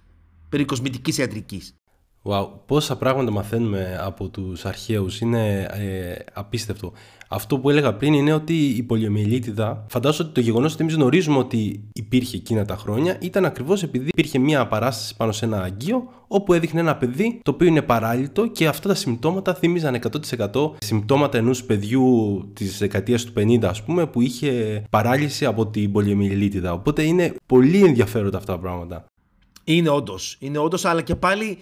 Περί 0.48 0.64
κοσμητικής 0.64 1.18
ιατρικής. 1.18 1.74
Wow, 2.22 2.48
πόσα 2.66 2.96
πράγματα 2.96 3.30
μαθαίνουμε 3.30 3.98
από 4.00 4.28
τους 4.28 4.64
αρχαίους, 4.64 5.20
είναι 5.20 5.60
ε, 5.62 6.14
απίστευτο. 6.32 6.92
Αυτό 7.28 7.58
που 7.58 7.70
έλεγα 7.70 7.94
πριν 7.94 8.12
είναι 8.12 8.32
ότι 8.32 8.66
η 8.66 8.82
πολιομιελίτιδα, 8.82 9.84
φαντάζομαι 9.88 10.24
ότι 10.24 10.34
το 10.34 10.40
γεγονός 10.40 10.72
ότι 10.72 10.82
εμείς 10.82 10.94
γνωρίζουμε 10.94 11.38
ότι 11.38 11.88
υπήρχε 11.92 12.36
εκείνα 12.36 12.64
τα 12.64 12.76
χρόνια, 12.76 13.16
ήταν 13.20 13.44
ακριβώς 13.44 13.82
επειδή 13.82 14.08
υπήρχε 14.08 14.38
μια 14.38 14.66
παράσταση 14.66 15.16
πάνω 15.16 15.32
σε 15.32 15.44
ένα 15.44 15.62
αγκείο, 15.62 16.08
όπου 16.26 16.52
έδειχνε 16.52 16.80
ένα 16.80 16.96
παιδί 16.96 17.40
το 17.42 17.50
οποίο 17.50 17.66
είναι 17.66 17.82
παράλυτο 17.82 18.46
και 18.46 18.66
αυτά 18.66 18.88
τα 18.88 18.94
συμπτώματα 18.94 19.54
θύμιζαν 19.54 19.98
100% 20.50 20.70
συμπτώματα 20.78 21.38
ενός 21.38 21.64
παιδιού 21.64 22.50
της 22.52 22.78
δεκαετίας 22.78 23.24
του 23.24 23.32
50 23.36 23.64
ας 23.64 23.82
πούμε, 23.82 24.06
που 24.06 24.20
είχε 24.20 24.82
παράλυση 24.90 25.44
από 25.44 25.66
την 25.66 25.92
πολιομιελίτιδα. 25.92 26.72
Οπότε 26.72 27.02
είναι 27.02 27.34
πολύ 27.46 27.84
ενδιαφέροντα 27.84 28.38
αυτά 28.38 28.52
τα 28.52 28.58
πράγματα. 28.58 29.04
Είναι 29.64 29.88
όντως. 29.88 30.36
Είναι 30.40 30.58
όντως, 30.58 30.84
αλλά 30.84 31.02
και 31.02 31.14
πάλι 31.14 31.58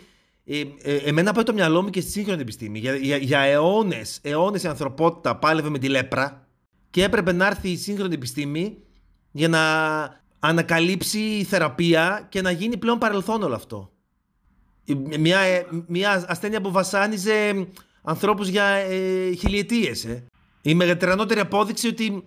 Ε, 0.50 0.64
ε, 0.82 0.96
εμένα 0.96 1.32
πάει 1.32 1.44
το 1.44 1.52
μυαλό 1.52 1.82
μου 1.82 1.90
και 1.90 2.00
στη 2.00 2.10
σύγχρονη 2.10 2.40
επιστήμη. 2.40 2.78
Για, 2.78 2.94
για, 2.94 3.16
για 3.16 3.40
αιώνες 3.40 4.18
αιώνες 4.22 4.62
η 4.62 4.68
ανθρωπότητα 4.68 5.36
πάλευε 5.36 5.68
με 5.68 5.78
τη 5.78 5.88
λέπρα 5.88 6.46
και 6.90 7.04
έπρεπε 7.04 7.32
να 7.32 7.46
έρθει 7.46 7.68
η 7.68 7.76
σύγχρονη 7.76 8.14
επιστήμη 8.14 8.76
για 9.30 9.48
να 9.48 9.60
ανακαλύψει 10.38 11.18
η 11.18 11.44
θεραπεία 11.44 12.26
και 12.28 12.42
να 12.42 12.50
γίνει 12.50 12.76
πλέον 12.76 12.98
παρελθόν 12.98 13.42
όλο 13.42 13.54
αυτό. 13.54 13.90
Μια, 15.18 15.38
ε, 15.38 15.66
μια 15.86 16.24
ασθένεια 16.28 16.60
που 16.60 16.72
βασάνιζε 16.72 17.66
ανθρώπους 18.02 18.48
για 18.48 18.64
ε, 18.64 19.32
χιλιετίες. 19.32 20.04
Ε. 20.04 20.24
Η 20.62 20.74
μεγαλύτερη 20.74 21.40
απόδειξη 21.40 21.88
ότι 21.88 22.24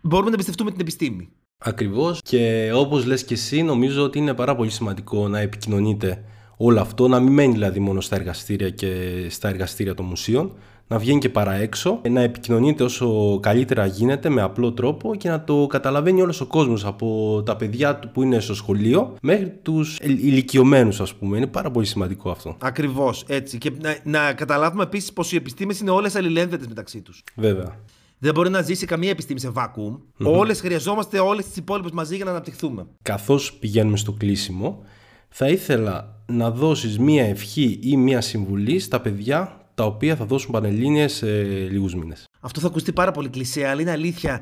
μπορούμε 0.00 0.28
να 0.28 0.34
εμπιστευτούμε 0.34 0.70
την 0.70 0.80
επιστήμη. 0.80 1.28
Ακριβώς 1.58 2.20
και 2.22 2.72
όπως 2.74 3.04
λες 3.04 3.24
και 3.24 3.34
εσύ 3.34 3.62
νομίζω 3.62 4.02
ότι 4.02 4.18
είναι 4.18 4.34
πάρα 4.34 4.56
πολύ 4.56 4.70
σημαντικό 4.70 5.28
να 5.28 5.38
επικοινωνείτε 5.38 6.24
όλο 6.64 6.80
αυτό, 6.80 7.08
να 7.08 7.20
μην 7.20 7.32
μένει 7.32 7.52
δηλαδή 7.52 7.80
μόνο 7.80 8.00
στα 8.00 8.16
εργαστήρια 8.16 8.70
και 8.70 8.90
στα 9.28 9.48
εργαστήρια 9.48 9.94
των 9.94 10.06
μουσείων, 10.06 10.52
να 10.86 10.98
βγαίνει 10.98 11.18
και 11.18 11.28
παρά 11.28 11.52
έξω, 11.52 12.00
να 12.10 12.20
επικοινωνείτε 12.20 12.82
όσο 12.82 13.38
καλύτερα 13.42 13.86
γίνεται 13.86 14.28
με 14.28 14.42
απλό 14.42 14.72
τρόπο 14.72 15.14
και 15.14 15.28
να 15.28 15.44
το 15.44 15.66
καταλαβαίνει 15.66 16.22
όλος 16.22 16.40
ο 16.40 16.46
κόσμος 16.46 16.84
από 16.84 17.42
τα 17.44 17.56
παιδιά 17.56 17.96
του 17.96 18.10
που 18.10 18.22
είναι 18.22 18.40
στο 18.40 18.54
σχολείο 18.54 19.16
μέχρι 19.22 19.58
τους 19.62 19.98
ηλικιωμένους 20.02 21.00
ας 21.00 21.14
πούμε. 21.14 21.36
Είναι 21.36 21.46
πάρα 21.46 21.70
πολύ 21.70 21.86
σημαντικό 21.86 22.30
αυτό. 22.30 22.56
Ακριβώς 22.60 23.24
έτσι 23.28 23.58
και 23.58 23.72
να, 23.80 23.96
να 24.04 24.32
καταλάβουμε 24.32 24.82
επίσης 24.82 25.12
πως 25.12 25.32
οι 25.32 25.36
επιστήμες 25.36 25.80
είναι 25.80 25.90
όλες 25.90 26.16
αλληλένδετες 26.16 26.66
μεταξύ 26.66 27.00
τους. 27.00 27.24
Βέβαια. 27.34 27.78
Δεν 28.18 28.34
μπορεί 28.34 28.50
να 28.50 28.62
ζήσει 28.62 28.86
καμία 28.86 29.10
επιστήμη 29.10 29.40
σε 29.40 29.50
βάκουμ. 29.50 29.94
Mm-hmm. 29.94 30.38
Όλες 30.38 30.60
χρειαζόμαστε 30.60 31.18
όλες 31.18 31.44
τις 31.44 31.56
υπόλοιπες 31.56 31.90
μαζί 31.90 32.16
για 32.16 32.24
να 32.24 32.30
αναπτυχθούμε. 32.30 32.86
Καθώς 33.02 33.52
πηγαίνουμε 33.52 33.96
στο 33.96 34.12
κλείσιμο, 34.12 34.82
θα 35.28 35.48
ήθελα 35.48 36.21
να 36.32 36.50
δώσεις 36.50 36.98
μία 36.98 37.24
ευχή 37.24 37.78
ή 37.82 37.96
μία 37.96 38.20
συμβουλή 38.20 38.78
στα 38.78 39.00
παιδιά 39.00 39.66
τα 39.74 39.84
οποία 39.84 40.16
θα 40.16 40.24
δώσουν 40.24 40.50
πανελλήνιες 40.50 41.12
σε 41.12 41.26
λίγους 41.70 41.94
μήνες. 41.94 42.24
Αυτό 42.40 42.60
θα 42.60 42.66
ακουστεί 42.66 42.92
πάρα 42.92 43.10
πολύ 43.10 43.28
κλεισέ, 43.28 43.66
αλλά 43.66 43.80
είναι 43.80 43.90
αλήθεια. 43.90 44.40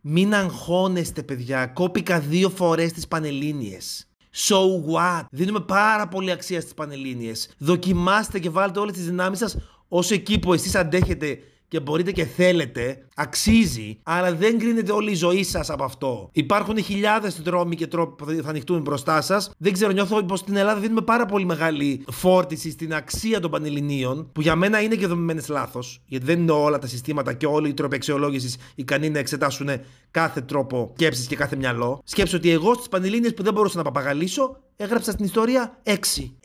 Μην 0.00 0.34
αγχώνεστε 0.34 1.22
παιδιά, 1.22 1.66
κόπηκα 1.66 2.20
δύο 2.20 2.50
φορές 2.50 2.92
τις 2.92 3.08
πανελλήνιες. 3.08 4.06
So 4.34 4.56
what? 4.56 5.24
Δίνουμε 5.30 5.60
πάρα 5.60 6.08
πολύ 6.08 6.30
αξία 6.30 6.60
στις 6.60 6.74
πανελλήνιες. 6.74 7.50
Δοκιμάστε 7.58 8.38
και 8.38 8.50
βάλτε 8.50 8.78
όλες 8.78 8.94
τις 8.94 9.04
δυνάμεις 9.04 9.38
σας 9.38 9.56
όσο 9.88 10.14
εκεί 10.14 10.38
που 10.38 10.52
εσείς 10.52 10.74
αντέχετε 10.74 11.38
και 11.68 11.80
μπορείτε 11.80 12.12
και 12.12 12.24
θέλετε, 12.24 13.06
αξίζει, 13.14 13.98
αλλά 14.02 14.34
δεν 14.34 14.58
κρίνεται 14.58 14.92
όλη 14.92 15.10
η 15.10 15.14
ζωή 15.14 15.44
σας 15.44 15.70
από 15.70 15.84
αυτό. 15.84 16.28
Υπάρχουν 16.32 16.82
χιλιάδες 16.82 17.40
δρόμοι 17.42 17.76
και 17.76 17.86
τρόποι 17.86 18.24
που 18.24 18.42
θα 18.42 18.48
ανοιχτούν 18.48 18.80
μπροστά 18.80 19.20
σας. 19.20 19.50
Δεν 19.58 19.72
ξέρω, 19.72 19.92
νιώθω 19.92 20.24
πως 20.24 20.38
στην 20.38 20.56
Ελλάδα 20.56 20.80
δίνουμε 20.80 21.00
πάρα 21.00 21.26
πολύ 21.26 21.44
μεγάλη 21.44 22.04
φόρτιση 22.10 22.70
στην 22.70 22.94
αξία 22.94 23.40
των 23.40 23.50
Πανελληνίων, 23.50 24.30
που 24.32 24.40
για 24.40 24.56
μένα 24.56 24.80
είναι 24.80 24.94
και 24.94 25.06
δομημένες 25.06 25.48
λάθος, 25.48 26.02
γιατί 26.06 26.24
δεν 26.24 26.40
είναι 26.40 26.52
όλα 26.52 26.78
τα 26.78 26.86
συστήματα 26.86 27.32
και 27.32 27.46
όλοι 27.46 27.68
οι 27.68 27.74
τρόποι 27.74 27.94
αξιολόγησης 27.94 28.56
ικανοί 28.74 29.10
να 29.10 29.18
εξετάσουν 29.18 29.68
κάθε 30.10 30.40
τρόπο 30.40 30.92
σκέψης 30.96 31.26
και 31.26 31.36
κάθε 31.36 31.56
μυαλό. 31.56 32.00
Σκέψω 32.04 32.36
ότι 32.36 32.50
εγώ 32.50 32.74
στις 32.74 32.88
Πανελλήνιες 32.88 33.34
που 33.34 33.42
δεν 33.42 33.52
μπορούσα 33.52 33.76
να 33.76 33.82
παπαγαλίσω, 33.82 34.56
έγραψα 34.76 35.10
στην 35.10 35.24
ιστορία 35.24 35.80
6. 35.82 35.94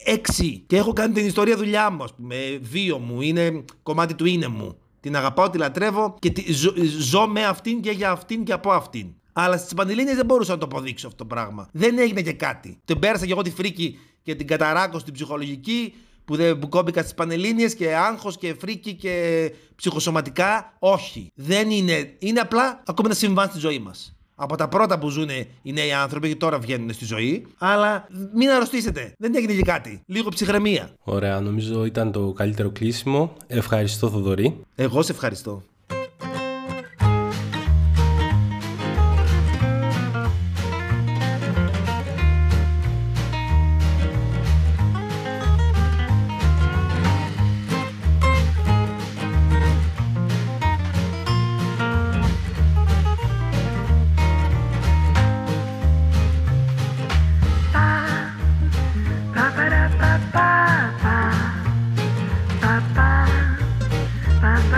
6. 0.06 0.64
Και 0.68 0.78
έχω 0.78 0.94
κάνει 0.94 1.14
την 1.14 1.26
ιστορία 1.26 1.58
δουλειά 1.58 1.90
μου, 1.90 2.04
ας 2.04 2.14
πούμε. 2.16 2.36
Βίο 2.62 2.98
μου, 2.98 3.22
είναι 3.22 3.64
κομμάτι 3.84 4.14
του 4.16 4.26
είναι 4.26 4.48
μου. 4.48 4.76
Την 5.02 5.16
αγαπάω, 5.16 5.50
τη 5.50 5.58
λατρεύω 5.58 6.16
και 6.20 6.30
τη, 6.30 6.54
ζω, 6.54 6.74
ζω 7.00 7.28
με 7.28 7.46
αυτήν 7.46 7.82
και 7.82 7.92
για 7.92 8.12
αυτήν 8.12 8.44
και 8.44 8.54
από 8.54 8.72
αυτήν. 8.72 9.08
Αλλά 9.34 9.58
στις 9.58 9.74
Πανελλήνιε 9.74 10.16
δεν 10.16 10.26
μπορούσα 10.26 10.52
να 10.52 10.58
το 10.58 10.66
αποδείξω 10.66 11.08
αυτό 11.08 11.24
το 11.24 11.26
πράγμα. 11.26 11.68
Δεν 11.72 11.98
έγινε 12.00 12.22
και 12.22 12.34
κάτι. 12.34 12.80
Την 12.86 13.00
πέρασα 13.00 13.26
και 13.26 13.32
εγώ 13.32 13.42
τη 13.42 13.52
φρίκη 13.52 14.00
και 14.24 14.36
την 14.36 14.48
καταράκω 14.48 15.00
στην 15.00 15.14
ψυχολογική 15.14 15.94
που, 16.26 16.36
δεν, 16.36 16.60
που 16.60 16.70
κόμπηκα 16.70 17.02
στις 17.02 17.14
Πανελλήνιε 17.14 17.70
και 17.70 17.96
άγχος 17.96 18.38
και 18.38 18.54
φρίκη 18.60 18.94
και 18.94 19.54
ψυχοσωματικά. 19.76 20.74
Όχι. 20.80 21.32
Δεν 21.36 21.70
είναι. 21.70 22.16
Είναι 22.20 22.40
απλά 22.40 22.84
ακόμα 22.86 23.08
ένα 23.10 23.18
συμβάν 23.18 23.50
στη 23.50 23.60
ζωή 23.60 23.80
μας 23.80 24.16
από 24.42 24.56
τα 24.56 24.68
πρώτα 24.68 25.00
που 25.00 25.10
ζουν 25.10 25.30
οι 25.62 25.74
νέοι 25.74 25.92
άνθρωποι 25.92 26.28
και 26.28 26.36
τώρα 26.36 26.60
βγαίνουν 26.60 26.94
στη 26.94 27.06
ζωή. 27.06 27.46
Αλλά 27.58 28.08
μην 28.34 28.50
αρρωστήσετε. 28.50 29.14
Δεν 29.18 29.36
έγινε 29.36 29.54
και 29.54 29.62
κάτι. 29.62 30.02
Λίγο 30.06 30.30
ψυχραιμία. 30.30 30.90
Ωραία, 31.04 31.40
νομίζω 31.40 31.86
ήταν 31.86 32.12
το 32.12 32.32
καλύτερο 32.32 32.70
κλείσιμο. 32.70 33.34
Ευχαριστώ, 33.48 34.10
Θοδωρή. 34.10 34.60
Εγώ 34.76 35.02
σε 35.02 35.12
ευχαριστώ. 35.12 35.64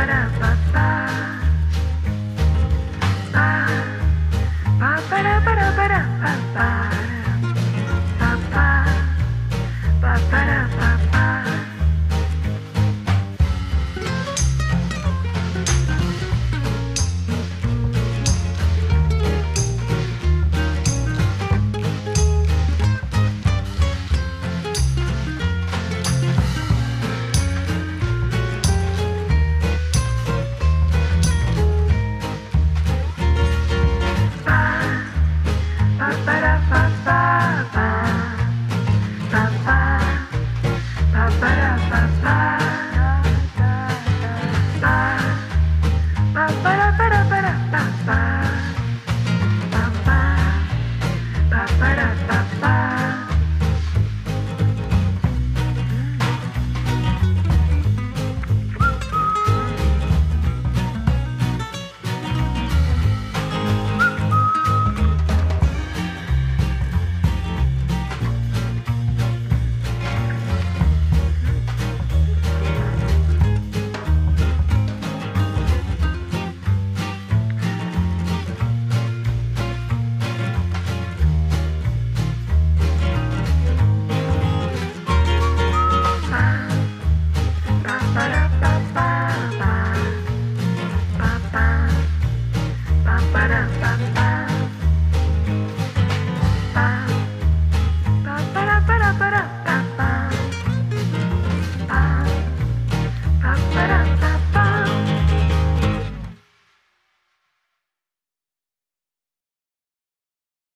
para, 0.06 0.30
para. 0.38 0.53